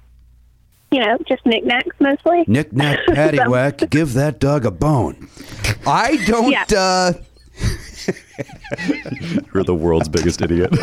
[0.93, 2.45] you know, just knickknacks mostly.
[2.47, 5.29] Knick knack, paddywhack, give that dog a bone.
[5.87, 6.51] I don't.
[6.53, 6.65] Yeah.
[6.77, 7.13] uh
[9.55, 10.71] You're the world's biggest idiot.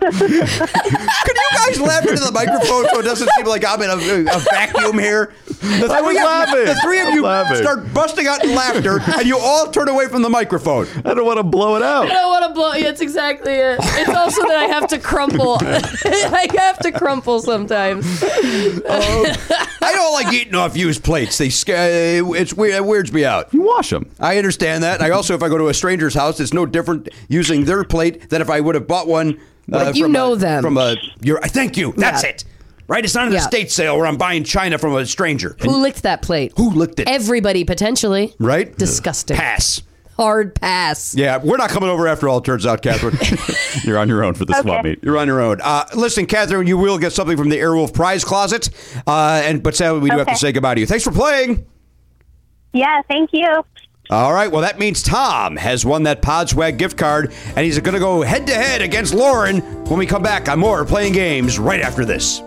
[0.00, 4.32] Can you guys laugh into the microphone so it doesn't seem like I'm in a,
[4.32, 5.34] a vacuum here?
[5.60, 6.64] The I was three of- laughing.
[6.66, 7.56] The three of I'm you laughing.
[7.56, 10.86] start busting out in laughter, and you all turn away from the microphone.
[11.04, 12.06] I don't want to blow it out.
[12.06, 12.72] I don't want to blow.
[12.74, 13.78] Yeah, that's exactly it.
[13.80, 15.58] It's also that I have to crumple.
[15.62, 18.06] I have to crumple sometimes.
[18.22, 21.38] I don't like eating off used plates.
[21.38, 22.74] They sca- it's weird.
[22.74, 23.52] It weirds me out.
[23.52, 24.10] You wash them.
[24.20, 25.00] I understand that.
[25.02, 28.30] I also, if I go to a stranger's house, it's no different using their plate
[28.30, 29.40] than if I would have bought one.
[29.72, 30.62] Uh, you know a, them.
[30.62, 30.96] from a.
[31.20, 31.92] Your, thank you.
[31.96, 32.30] That's Yeah.
[32.30, 32.44] it.
[32.88, 33.04] Right.
[33.04, 33.40] It's not an Yeah.
[33.40, 35.54] estate sale where I'm buying china from a stranger.
[35.60, 36.52] Who licked that plate?
[36.56, 37.08] Who licked it?
[37.08, 38.34] Everybody potentially.
[38.40, 38.76] right.
[38.76, 39.36] Disgusting.
[39.36, 39.82] Pass.
[40.16, 41.14] Hard pass.
[41.14, 42.38] Yeah, we're not coming over after all.
[42.38, 43.16] It turns out, Catherine.
[43.84, 44.98] You're on your own for the swap meet.
[45.04, 45.60] You're on your own.
[45.62, 48.70] Uh, listen, Catherine, you will get something from the Airwolf prize closet.
[49.06, 50.86] Uh, and but sadly, we do have to say goodbye to you.
[50.88, 51.64] Thanks for playing.
[52.72, 53.64] Yeah, thank you.
[54.10, 54.50] All right.
[54.50, 58.22] Well, that means Tom has won that Podswag gift card, and he's going to go
[58.22, 62.04] head to head against Lauren when we come back on more playing games right after
[62.04, 62.42] this.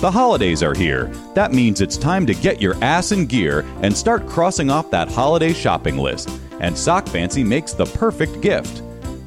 [0.00, 1.06] The holidays are here.
[1.34, 5.10] That means it's time to get your ass in gear and start crossing off that
[5.10, 6.30] holiday shopping list.
[6.60, 8.80] And Sock Fancy makes the perfect gift.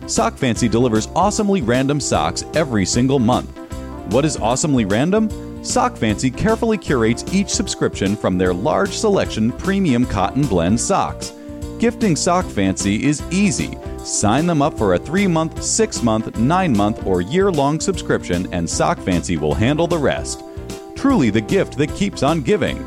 [0.08, 3.50] Sock Fancy delivers awesomely random socks every single month.
[4.14, 5.30] What is awesomely random?
[5.62, 11.34] Sock Fancy carefully curates each subscription from their large selection premium cotton blend socks.
[11.80, 13.78] Gifting Sock Fancy is easy.
[14.06, 18.48] Sign them up for a three month, six month, nine month, or year long subscription,
[18.54, 20.42] and Sock Fancy will handle the rest.
[21.02, 22.78] Truly the gift that keeps on giving.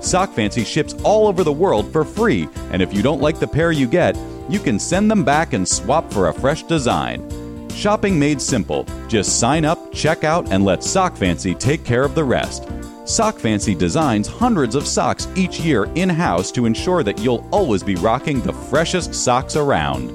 [0.00, 3.48] Sock Fancy ships all over the world for free, and if you don't like the
[3.48, 4.16] pair you get,
[4.48, 7.28] you can send them back and swap for a fresh design.
[7.70, 8.86] Shopping made simple.
[9.08, 12.68] Just sign up, check out, and let Sock Fancy take care of the rest.
[13.06, 17.82] Sock Fancy designs hundreds of socks each year in house to ensure that you'll always
[17.82, 20.12] be rocking the freshest socks around.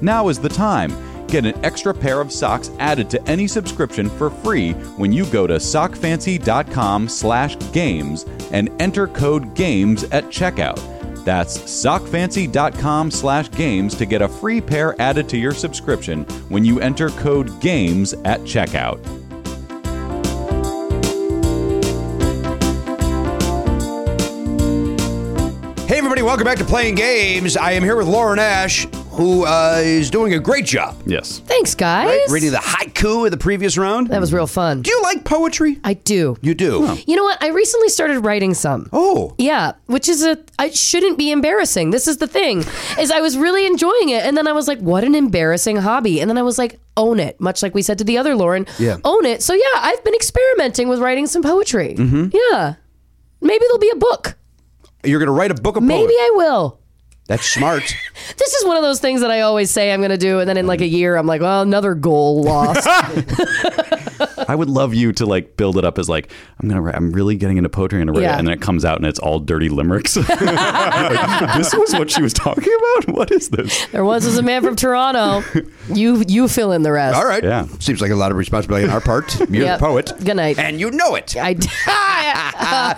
[0.00, 0.90] Now is the time.
[1.32, 5.46] Get an extra pair of socks added to any subscription for free when you go
[5.46, 10.78] to sockfancy.com/games and enter code GAMES at checkout.
[11.24, 17.58] That's sockfancy.com/games to get a free pair added to your subscription when you enter code
[17.62, 19.02] GAMES at checkout.
[25.88, 27.56] Hey, everybody, welcome back to Playing Games.
[27.56, 30.96] I am here with Lauren Ash, who uh, is doing a great job.
[31.06, 31.38] Yes.
[31.40, 32.06] Thanks, guys.
[32.06, 32.26] Right?
[32.30, 34.08] Reading the haiku of the previous round.
[34.08, 34.82] that was real fun.
[34.82, 35.78] Do you like poetry?
[35.84, 36.36] I do.
[36.40, 36.98] You do.
[37.06, 37.42] You know what?
[37.42, 38.88] I recently started writing some.
[38.92, 39.34] Oh.
[39.38, 41.90] Yeah, which is a I shouldn't be embarrassing.
[41.90, 42.64] This is the thing.
[42.98, 46.20] Is I was really enjoying it and then I was like what an embarrassing hobby.
[46.20, 48.66] And then I was like own it, much like we said to the other Lauren.
[48.78, 48.96] Yeah.
[49.04, 49.42] Own it.
[49.42, 51.94] So yeah, I've been experimenting with writing some poetry.
[51.98, 52.28] Mm-hmm.
[52.32, 52.74] Yeah.
[53.40, 54.36] Maybe there'll be a book.
[55.04, 55.96] You're going to write a book of poetry.
[55.98, 56.26] Maybe poetry.
[56.26, 56.78] I will.
[57.32, 57.96] That's smart.
[58.36, 60.48] This is one of those things that I always say I'm going to do and
[60.48, 60.92] then in like a mm.
[60.92, 62.86] year I'm like, well, another goal lost.
[64.48, 67.12] I would love you to like build it up as like I'm gonna write, I'm
[67.12, 69.40] really getting into poetry and write it, and then it comes out and it's all
[69.40, 70.16] dirty limericks.
[70.42, 73.16] Like, this was what she was talking about.
[73.16, 73.86] What is this?
[73.86, 75.42] there once was a man from Toronto.
[75.88, 77.16] You you fill in the rest.
[77.16, 77.42] All right.
[77.42, 77.66] Yeah.
[77.80, 79.38] Seems like a lot of responsibility on our part.
[79.50, 79.78] You're Yep.
[79.78, 80.12] the poet.
[80.24, 80.58] Good night.
[80.58, 81.34] And you know it.
[81.36, 81.56] I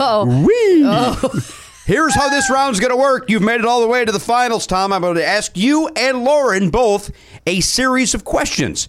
[0.01, 3.29] oh, Here's how this round's going to work.
[3.29, 4.90] You've made it all the way to the finals, Tom.
[4.90, 7.11] I'm going to ask you and Lauren both
[7.47, 8.88] a series of questions.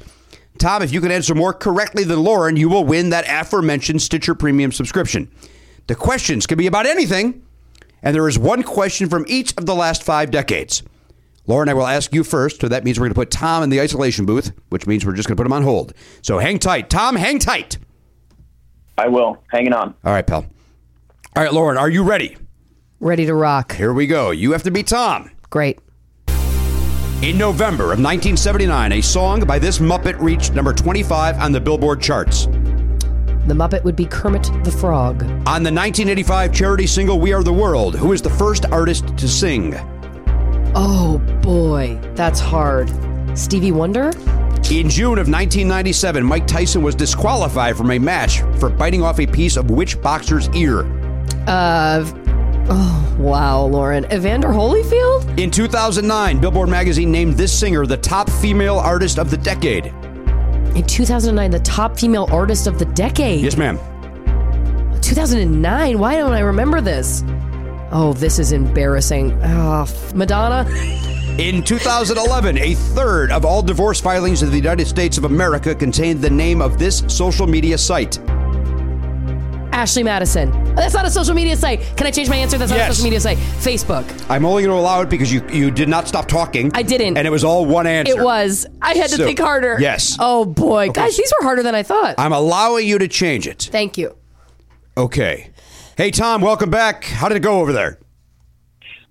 [0.59, 4.33] Tom, if you can answer more correctly than Lauren, you will win that aforementioned Stitcher
[4.33, 5.29] Premium subscription.
[5.87, 7.43] The questions can be about anything,
[8.01, 10.81] and there is one question from each of the last five decades.
[11.47, 13.69] Lauren, I will ask you first, so that means we're going to put Tom in
[13.69, 15.93] the isolation booth, which means we're just going to put him on hold.
[16.21, 16.89] So hang tight.
[16.89, 17.77] Tom, hang tight.
[18.97, 19.43] I will.
[19.49, 19.93] Hanging on.
[20.05, 20.45] All right, pal.
[21.35, 22.37] All right, Lauren, are you ready?
[23.05, 23.73] Ready to rock.
[23.75, 24.31] Here we go.
[24.31, 25.29] You have to be Tom.
[25.51, 25.79] Great.
[27.21, 32.01] In November of 1979, a song by this Muppet reached number 25 on the Billboard
[32.01, 32.45] charts.
[32.45, 35.21] The Muppet would be Kermit the Frog.
[35.23, 39.27] On the 1985 charity single We Are the World, who is the first artist to
[39.27, 39.75] sing?
[40.75, 42.91] Oh boy, that's hard.
[43.37, 44.09] Stevie Wonder?
[44.71, 49.27] In June of 1997, Mike Tyson was disqualified from a match for biting off a
[49.27, 50.81] piece of which boxer's ear?
[51.47, 52.03] Uh,
[52.69, 54.05] oh, wow, Lauren.
[54.11, 55.39] Evander Holyfield?
[55.39, 59.87] In 2009, Billboard magazine named this singer the top female artist of the decade.
[60.75, 63.41] In 2009, the top female artist of the decade.
[63.41, 63.77] Yes, ma'am.
[65.01, 65.99] 2009?
[65.99, 67.23] Why don't I remember this?
[67.91, 69.31] Oh, this is embarrassing.
[69.43, 70.67] Oh, f- Madonna?
[71.37, 76.21] In 2011, a third of all divorce filings in the United States of America contained
[76.21, 78.19] the name of this social media site.
[79.75, 80.51] Ashley Madison.
[80.73, 81.81] That's not a social media site.
[81.97, 82.57] Can I change my answer?
[82.57, 82.91] That's not Yes.
[82.91, 83.37] a social media site.
[83.37, 84.05] Facebook.
[84.29, 86.71] I'm only going to allow it because you you did not stop talking.
[86.73, 87.17] I didn't.
[87.17, 88.13] and it was all one answer.
[88.17, 88.65] It was.
[88.81, 89.75] I had to So- think harder.
[89.81, 90.15] yes.
[90.17, 92.15] Oh boy, guys, these were harder than I thought.
[92.17, 93.67] I'm allowing you to change it.
[93.69, 94.15] Thank you.
[94.97, 95.49] Okay.
[95.97, 97.03] Hey Tom, welcome back.
[97.03, 97.99] How did it go over there?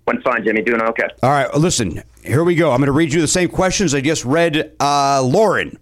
[0.07, 0.62] Went fine, Jimmy.
[0.62, 1.09] Doing okay.
[1.22, 2.03] All right, listen.
[2.22, 2.70] Here we go.
[2.70, 5.79] I'm going to read you the same questions I just read uh, Lauren.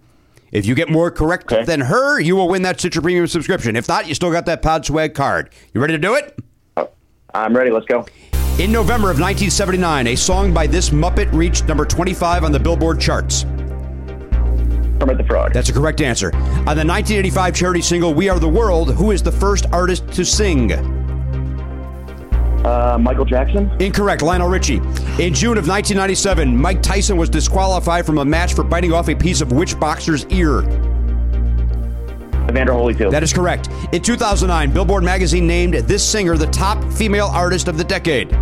[0.53, 1.65] If you get more correct Okay.
[1.65, 3.75] than her, you will win that Stitcher Premium subscription.
[3.75, 5.49] If not, you still got that Pod Swag card.
[5.73, 6.39] You ready to do it?
[6.77, 6.85] Uh,
[7.35, 7.71] I'm ready.
[7.71, 8.05] Let's go.
[8.59, 13.01] In November of 1979, a song by this Muppet reached number 25 on the Billboard
[13.01, 13.45] charts.
[15.01, 15.55] Kermit the Frog.
[15.55, 16.29] That's a correct answer.
[16.37, 20.25] On the 1985 charity single We Are the World, who is the first artist to
[20.25, 20.69] sing?
[22.65, 23.71] Uh, Michael Jackson.
[23.81, 24.77] Incorrect, Lionel Richie.
[25.19, 29.15] In June of 1997, Mike Tyson was disqualified from a match for biting off a
[29.15, 30.61] piece of which boxer's ear?
[32.49, 33.11] Evander Holyfield.
[33.11, 33.69] That is correct.
[33.93, 38.33] In 2009, Billboard magazine named this singer the top female artist of the decade.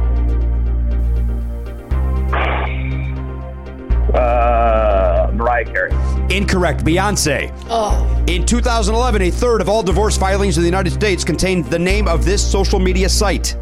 [4.14, 5.90] uh, Mariah Carey.
[6.34, 6.84] Incorrect.
[6.84, 7.52] Beyonce.
[7.68, 8.24] Oh.
[8.26, 12.08] In 2011, a third of all divorce filings in the United States contained the name
[12.08, 13.56] of this social media site.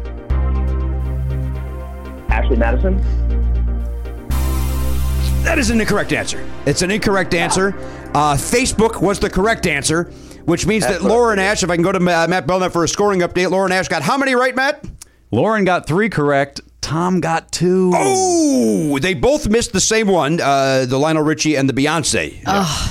[2.39, 2.97] Ashley Madison.
[5.43, 6.47] That is an incorrect answer.
[6.65, 7.69] It's an incorrect answer.
[8.13, 10.05] Uh, Facebook was the correct answer,
[10.45, 12.85] which means That's that Lauren Ash, if I can go to uh, Matt Belknap for
[12.85, 14.85] a scoring update, Lauren Ash got how many right, Matt?
[15.31, 16.61] Lauren got three correct.
[16.79, 17.91] Tom got two.
[17.93, 22.41] Oh, they both missed the same one, uh, the Lionel Richie and the Beyonce.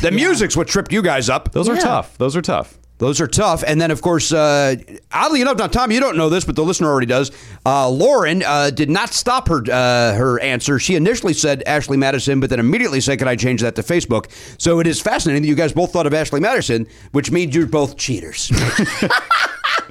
[0.03, 1.53] the music's what tripped you guys up.
[1.53, 1.81] Those are Yeah.
[1.81, 2.19] tough.
[2.19, 2.79] Those are tough.
[2.99, 3.63] Those are tough.
[3.67, 4.75] And then, of course, uh,
[5.13, 7.31] oddly enough, now Tom, you don't know this, but the listener already does.
[7.65, 10.79] Uh, Lauren uh, did not stop her uh, her answer.
[10.79, 14.31] She initially said Ashley Madison, but then immediately said, "Can I change that to Facebook?"
[14.61, 17.67] So it is fascinating that you guys both thought of Ashley Madison, which means you're
[17.67, 18.51] both cheaters.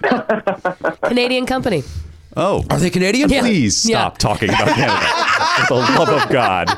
[1.03, 1.83] Canadian company.
[2.39, 2.63] Oh.
[2.69, 3.29] Are they Canadian?
[3.29, 3.41] Yeah.
[3.41, 3.97] Please Yeah.
[3.97, 5.05] stop talking about Canada.
[5.67, 6.69] For the love of God.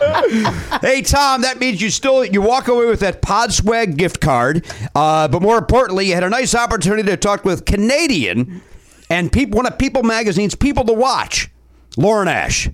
[0.82, 4.66] Hey Tom, that means you still you walk away with that Pod Swag gift card,
[4.96, 8.62] uh, but more importantly, you had a nice opportunity to talk with Canadian
[9.10, 11.50] and people, one of People Magazine's People to Watch,
[11.98, 12.70] Lauren Ash.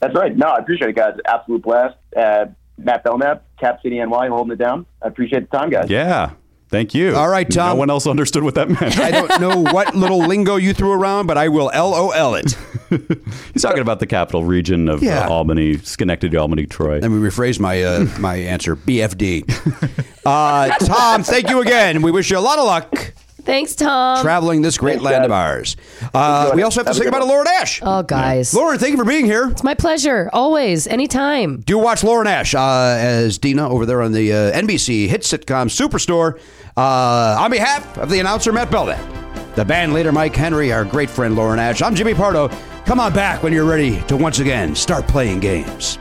[0.00, 0.34] That's right.
[0.34, 1.14] No, I appreciate it, guys.
[1.26, 1.96] Absolute blast.
[2.16, 2.46] Uh,
[2.78, 4.86] Matt Belknap, Cap City NY, holding it down.
[5.02, 5.90] I appreciate the time, guys.
[5.90, 6.30] Yeah.
[6.70, 7.16] Thank you.
[7.16, 7.70] All right, Tom.
[7.70, 8.96] No one else understood what that meant.
[8.98, 12.56] I don't know what little lingo you threw around, but I will LOL it.
[13.52, 17.00] He's talking about the capital region of uh, Albany, Schenectady, Albany, Troy.
[17.00, 18.76] Let me rephrase my uh, my answer.
[18.76, 19.50] BFD.
[20.24, 22.02] Uh, Tom, thank you again.
[22.02, 24.22] We wish you a lot of luck Thanks, Tom.
[24.22, 25.76] traveling this great Thanks, land of ours.
[26.14, 27.24] Uh, we also have to Have a say good goodbye to.
[27.26, 27.80] Lauren Ash.
[27.82, 28.54] oh, guys.
[28.54, 29.48] Lauren, thank you for being here.
[29.50, 30.30] It's my pleasure.
[30.32, 30.86] Always.
[30.86, 31.60] Anytime.
[31.60, 32.60] Do watch Lauren Ash uh,
[32.98, 36.38] as Dina over there on the uh, NBC hit sitcom Superstore.
[36.76, 41.10] Uh, on behalf of the announcer Matt Belknap, the band leader Mike Henry, our great
[41.10, 42.48] friend Lauren Ash, I'm Jimmy Pardo.
[42.84, 45.98] Come on back when you're ready to once again start playing games.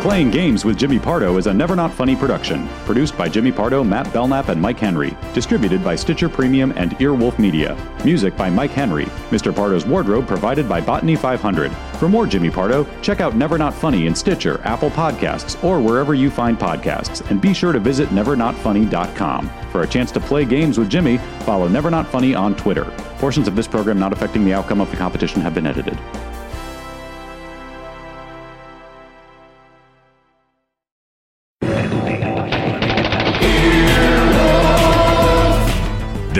[0.00, 2.66] Playing Games with Jimmy Pardo is a Never Not Funny production.
[2.86, 5.14] Produced by Jimmy Pardo, Matt Belknap, and Mike Henry.
[5.34, 7.76] Distributed by Stitcher Premium and Earwolf Media.
[8.02, 9.04] Music by Mike Henry.
[9.28, 9.54] Mr.
[9.54, 11.70] Pardo's wardrobe provided by Botany 500.
[11.98, 16.14] For more Jimmy Pardo, check out Never Not Funny in Stitcher, Apple Podcasts, or wherever
[16.14, 17.20] you find podcasts.
[17.30, 19.50] And be sure to visit nevernotfunny.com.
[19.70, 22.84] For a chance to play games with Jimmy, follow Never Not Funny on Twitter.
[23.18, 25.98] Portions of this program not affecting the outcome of the competition have been edited.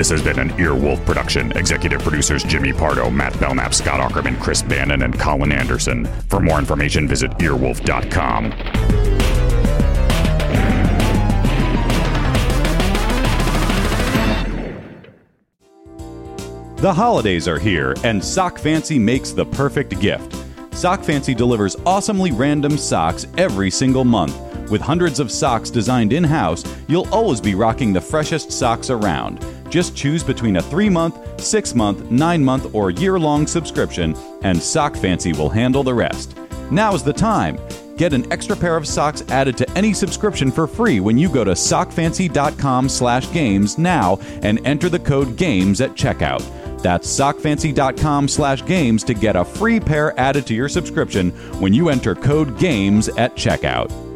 [0.01, 1.53] This has been an Earwolf production.
[1.59, 6.07] Executive producers Jimmy Pardo, Matt Belknap, Scott Aukerman, Chris Bannon, and Colin Anderson.
[6.31, 8.49] For more information, visit earwolf.com.
[16.79, 20.35] The holidays are here, and Sock Fancy makes the perfect gift.
[20.73, 24.35] Sock Fancy delivers awesomely random socks every single month.
[24.71, 29.45] With hundreds of socks designed in house, you'll always be rocking the freshest socks around.
[29.71, 34.61] Just choose between a three month, six month, nine month, or year long subscription, and
[34.61, 36.37] Sock Fancy will handle the rest.
[36.71, 37.59] Now's the time.
[37.97, 41.45] Get an extra pair of socks added to any subscription for free when you go
[41.45, 46.43] to sockfancy.com slash games now and enter the code GAMES at checkout.
[46.83, 51.91] That's sockfancy.com slash games to get a free pair added to your subscription when you
[51.91, 54.10] enter code GAMES at checkout.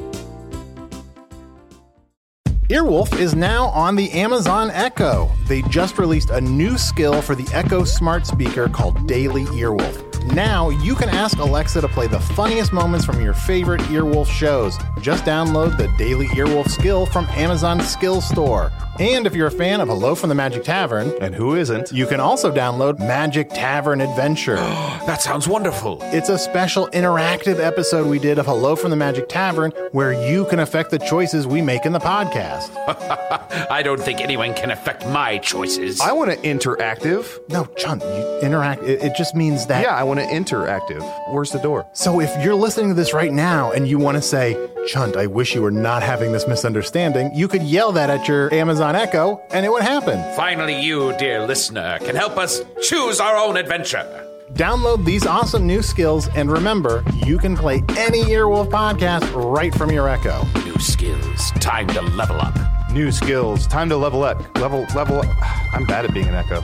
[2.75, 5.31] Earwolf is now on the Amazon Echo.
[5.47, 10.14] They just released a new skill for the Echo smart speaker called Daily Earwolf.
[10.33, 14.79] Now you can ask Alexa to play the funniest moments from your favorite Earwolf shows.
[15.01, 18.73] Just download the Daily Earwolf skill from Amazon's Skill Store.
[18.99, 21.93] And if you're a fan of Hello from the Magic Tavern, And who isn't?
[21.93, 24.57] you can also download Magic Tavern Adventure.
[25.05, 25.99] That sounds wonderful.
[26.05, 30.47] It's a special interactive episode we did of Hello from the Magic Tavern where you
[30.47, 32.71] can affect the choices we make in the podcast.
[33.71, 36.01] I don't think anyone can affect my choices.
[36.01, 37.39] I want to interactive.
[37.51, 38.83] No, Chunt, you interact.
[38.85, 39.83] It, it just means that.
[39.83, 41.03] Yeah, I want to interactive.
[41.33, 41.87] Where's the door?
[41.93, 44.57] So if you're listening to this right now and you want to say,
[44.87, 48.53] Chunt, I wish you were not having this misunderstanding, you could yell that at your
[48.53, 50.23] Amazon Echo and it would happen.
[50.37, 54.05] Finally, you, dear listener, can help us choose our own adventure.
[54.53, 59.91] Download these awesome new skills and remember, you can play any Earwolf podcast right from
[59.91, 60.47] your Echo.
[60.65, 61.51] New skills.
[61.53, 62.55] Time to level up.
[62.93, 63.67] New skills.
[63.67, 64.39] Time to level up.
[64.59, 65.19] Level, level.
[65.19, 65.27] Up.
[65.75, 66.63] I'm bad at being an echo.